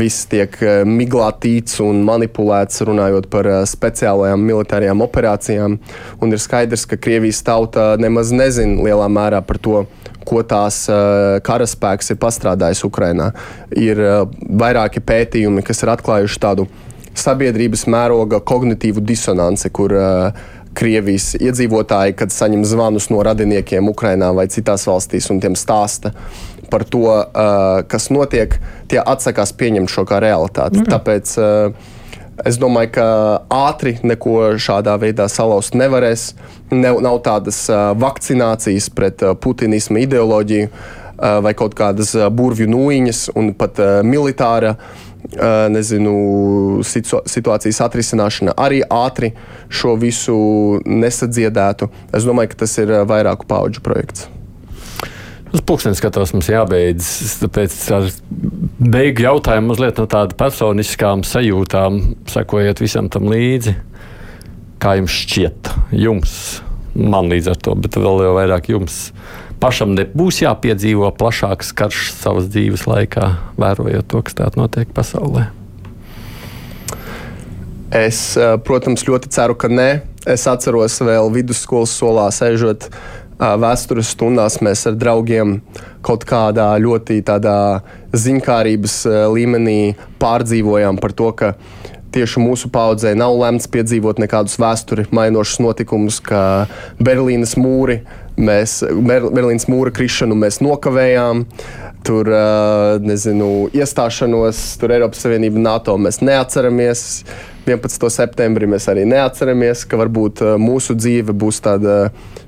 Viss 0.00 0.24
tiek 0.32 0.54
miglātīts 0.88 1.76
un 1.84 2.00
manipulēts, 2.08 2.80
runājot 2.88 3.28
par 3.28 3.50
speciālajām 3.68 4.48
militārajām 4.48 5.04
operācijām. 5.04 5.76
Un 6.24 6.32
ir 6.32 6.40
skaidrs, 6.40 6.86
ka 6.88 6.96
Krievijas 6.96 7.42
tauta 7.44 7.90
nemaz 8.00 8.32
nezina 8.32 8.80
lielā 8.88 9.08
mērā 9.12 9.42
par 9.44 9.60
to, 9.60 9.84
ko 10.26 10.42
tās 10.46 10.82
karaspēks 11.46 12.12
ir 12.14 12.18
pastrādājis 12.20 12.84
Ukrajinā. 12.88 13.30
Ir 13.76 14.00
vairāki 14.40 15.02
pētījumi, 15.04 15.62
kas 15.66 15.84
ir 15.84 15.92
atklājuši 15.94 16.40
tādu 16.42 16.66
sabiedrības 17.18 17.86
mēroga 17.90 18.40
kognitīvu 18.46 19.02
disonanci, 19.04 19.70
kur 19.74 19.94
uh, 19.96 20.46
Krievijas 20.78 21.32
iedzīvotāji, 21.40 22.14
kad 22.18 22.30
saņem 22.30 22.62
zvanus 22.68 23.08
no 23.10 23.22
radiniekiem 23.26 23.88
Ukrajinā 23.90 24.30
vai 24.36 24.46
citās 24.52 24.84
valstīs 24.86 25.26
un 25.32 25.40
tiem 25.42 25.56
stāsta 25.58 26.12
par 26.70 26.84
to, 26.86 27.06
uh, 27.08 27.80
kas 27.88 28.10
notiek, 28.14 28.58
tie 28.92 29.00
atsakās 29.00 29.54
pieņemt 29.58 29.90
šo 29.90 30.04
kā 30.08 30.20
realitāti. 30.22 30.82
Mm. 30.82 30.90
Tāpēc 30.92 31.32
uh, 31.40 31.88
es 32.46 32.58
domāju, 32.60 32.92
ka 32.98 33.08
ātri 33.52 33.96
neko 34.06 34.54
šādā 34.60 34.94
veidā 35.00 35.28
salauzt 35.30 35.76
nevarēs. 35.78 36.32
Ne, 36.70 36.92
nav 37.02 37.20
tādas 37.26 37.64
uh, 37.72 37.90
vakcinācijas 37.98 38.90
pret 38.94 39.24
uh, 39.24 39.34
putinismu 39.34 40.02
ideoloģiju 40.04 40.68
uh, 40.68 41.38
vai 41.44 41.54
kaut 41.58 41.76
kādas 41.78 42.14
burvju 42.30 42.68
nūjiņas 42.70 43.28
un 43.38 43.52
pat 43.58 43.80
militāra 44.06 44.76
nezinu, 45.68 46.12
situācijas 46.86 47.80
atrisināšana 47.84 48.54
arī 48.56 48.78
ātri 48.86 49.32
šo 49.68 49.96
visu 50.00 50.38
nesadziedētu. 50.86 51.90
Es 52.14 52.24
domāju, 52.24 52.54
ka 52.54 52.62
tas 52.64 52.78
ir 52.80 52.94
vairāku 53.10 53.50
pauģu 53.50 53.82
projekts. 53.84 54.28
Uz 55.48 55.62
pulksteni 55.64 55.96
skatos, 55.96 56.34
mums 56.36 56.50
jābeidz. 56.50 57.06
Tāpēc 57.40 57.74
ar 57.96 58.08
beigu 58.78 59.24
jautājumu 59.24 59.72
mazliet 59.72 60.00
no 60.00 60.04
tādām 60.10 60.36
personiskām 60.36 61.24
sajūtām, 61.24 62.00
sekojot 62.28 62.82
visam 62.84 63.08
tam 63.12 63.30
līdzi. 63.32 63.72
Kā 64.78 64.98
jums 64.98 65.14
šķiet, 65.24 65.70
jums, 65.96 66.32
man 66.94 67.32
līdz 67.32 67.52
ar 67.54 67.60
to, 67.64 67.74
bet 67.80 67.96
vēl 67.96 68.26
jau 68.26 68.34
vairāk 68.36 68.68
jums, 68.74 68.98
pašam 69.62 69.96
nebūs 69.96 70.42
jāpiedzīvo 70.44 71.08
plašāks 71.18 71.72
karš 71.74 72.12
savas 72.14 72.50
dzīves 72.52 72.84
laikā, 72.86 73.32
vērojot 73.58 74.12
to, 74.12 74.22
kas 74.26 74.36
tādā 74.38 74.60
notiek 74.60 74.92
pasaulē? 74.94 75.48
Es, 77.88 78.36
eh, 78.36 78.58
protams, 78.60 79.06
ļoti 79.08 79.32
ceru, 79.32 79.56
ka 79.56 79.72
nē. 79.72 79.90
Es 80.28 80.44
atceros 80.44 81.00
vēl 81.00 81.32
vidusskolas 81.32 81.94
solā 81.96 82.28
sēžot 82.28 82.90
vēstures 83.38 84.12
stundās, 84.14 84.58
mēs 84.64 84.86
ar 84.90 84.96
draugiem 84.98 85.58
kaut 86.02 86.26
kādā 86.28 86.72
ļoti 86.82 87.20
ziņkārības 88.12 88.96
eh, 89.06 89.20
līmenī 89.34 89.80
pārdzīvojām 90.18 90.98
par 90.98 91.14
to, 91.14 91.30
ka 91.32 91.52
tieši 92.14 92.40
mūsu 92.42 92.70
paudzē 92.72 93.14
nav 93.18 93.36
lemts 93.38 93.68
piedzīvot 93.70 94.18
nekādus 94.22 94.58
vēsturi 94.58 95.06
mainošus 95.14 95.60
notikumus, 95.62 96.22
kā 96.24 96.66
Berlīnas 96.98 97.54
mūri 97.60 98.00
Mēs 98.38 98.80
Berlīnas 98.86 99.66
mūra 99.70 99.90
krišanu 99.94 100.36
mēs 100.38 100.60
nokavējām. 100.62 101.44
Tur, 102.06 102.30
nezinu, 103.02 103.68
iestāšanos, 103.74 104.60
tur 104.80 104.94
Eiropas 104.94 105.24
Savienība, 105.24 105.58
NATO 105.60 105.96
mēs 106.00 106.20
neatceramies. 106.22 107.02
11. 107.66 108.06
septembrī 108.14 108.68
mēs 108.70 108.86
arī 108.88 109.02
neatceramies, 109.10 109.82
ka 109.84 109.98
varbūt 110.00 110.40
mūsu 110.62 110.94
dzīve 110.96 111.34
būs 111.36 111.58
tāda 111.66 111.98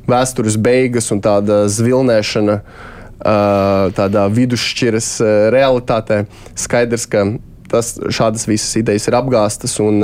vēstures 0.08 0.56
beigas 0.56 1.10
un 1.12 1.20
tāda 1.20 1.64
zvilnēšana 1.68 2.56
tādā 3.98 4.24
vidusšķiras 4.32 5.10
realitātē. 5.52 6.22
Skaidrs, 6.56 7.04
ka 7.10 7.26
tas, 7.68 7.98
šādas 8.00 8.46
visas 8.48 8.78
idejas 8.80 9.10
ir 9.10 9.18
apgāstas 9.18 9.76
un 9.82 10.00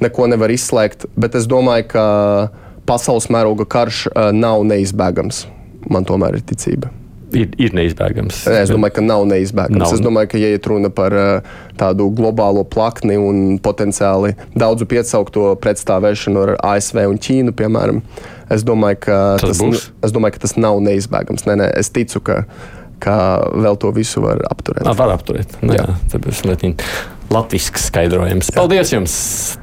neko 0.00 0.30
nevar 0.32 0.54
izslēgt, 0.54 1.10
bet 1.18 1.36
es 1.36 1.50
domāju, 1.50 1.90
ka 1.92 2.06
pasaules 2.88 3.28
mēroga 3.32 3.68
karš 3.68 4.06
uh, 4.10 4.30
nav 4.34 4.64
neizbēgams. 4.68 5.46
Man 5.92 6.06
tomēr 6.08 6.38
ir 6.38 6.44
ticība. 6.46 6.92
Ir, 7.32 7.48
ir 7.56 7.72
neizbēgams. 7.72 8.42
Es 8.52 8.70
domāju, 8.70 8.98
ka 8.98 9.04
nav 9.04 9.24
neizbēgams. 9.30 9.80
Nav. 9.80 9.94
Es 9.96 10.02
domāju, 10.04 10.28
ka, 10.34 10.40
ja 10.40 10.50
iet 10.52 10.66
runa 10.68 10.90
par 10.92 11.16
uh, 11.16 11.54
tādu 11.80 12.10
globālo 12.12 12.64
plakni 12.68 13.16
un 13.16 13.56
potenciāli 13.62 14.34
daudzu 14.58 14.86
piesaukto 14.90 15.54
pretstāvēšanu 15.62 16.44
ar 16.44 16.54
ASV 16.74 17.00
un 17.08 17.18
Ķīnu, 17.22 17.56
piemēram, 17.56 18.02
es 18.52 18.66
domāju, 18.68 19.00
ka 19.06 19.18
tas, 19.40 19.62
tas, 19.62 19.88
es 20.04 20.14
domāju, 20.14 20.36
ka 20.36 20.44
tas 20.44 20.56
nav 20.60 20.82
neizbēgams. 20.84 21.48
Nē, 21.48 21.56
nē, 21.62 21.70
es 21.80 21.88
ticu, 21.94 22.20
ka, 22.26 22.42
ka 23.02 23.16
vēl 23.56 23.80
to 23.80 23.94
visu 23.96 24.24
var 24.26 24.44
apturēt. 24.52 24.84
Nā, 24.84 24.96
var 24.98 25.16
apturēt. 25.16 25.56
Nē, 25.64 25.80
jā, 25.80 25.88
tāpēc 26.12 26.44
Latvijas 27.32 27.70
skaidrojums. 27.80 28.50
Paldies 28.52 28.92
jums! 28.92 29.12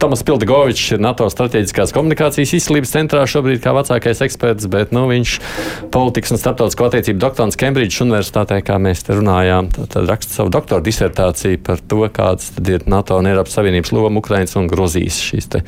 Tomas 0.01 0.23
Pildigovičs 0.25 0.95
ir 0.95 1.01
NATO 1.03 1.27
strateģiskās 1.29 1.93
komunikācijas 1.93 2.55
izcīlības 2.57 2.93
centrā 2.95 3.25
šobrīd 3.29 3.61
kā 3.61 3.73
vecākais 3.77 4.23
eksperts, 4.25 4.65
bet 4.71 4.93
nu, 4.95 5.05
viņš 5.11 5.35
politikas 5.93 6.33
un 6.33 6.41
starptautisko 6.41 6.87
attiecību 6.89 7.21
doktorants 7.21 7.59
Kembridžas 7.59 8.01
Universitātē, 8.07 8.61
kā 8.65 8.79
mēs 8.81 9.05
te 9.05 9.17
runājām, 9.19 9.69
tad, 9.75 9.91
tad 9.93 10.09
raksta 10.09 10.39
savu 10.39 10.53
doktora 10.53 10.81
disertāciju 10.85 11.61
par 11.65 11.83
to, 11.85 12.01
kāds 12.15 12.49
ir 12.63 12.87
NATO 12.89 13.19
un 13.21 13.29
Eiropas 13.29 13.59
Savienības 13.59 13.93
loma 13.93 14.23
Ukrainas 14.23 14.57
un 14.57 14.71
Gruzijas 14.71 15.21
šīs 15.29 15.51
te. 15.53 15.63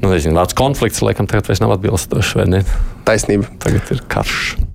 Nu, 0.00 0.08
nezinu, 0.10 0.34
vārds 0.40 0.56
konflikts, 0.56 1.04
laikam, 1.04 1.28
tagad 1.30 1.52
vairs 1.52 1.62
nav 1.62 1.76
atbilstošs, 1.76 2.34
vai 2.40 2.48
ne? 2.56 2.64
Taisnība. 3.06 3.52
Tagad 3.62 3.94
ir 3.94 4.04
karš. 4.10 4.70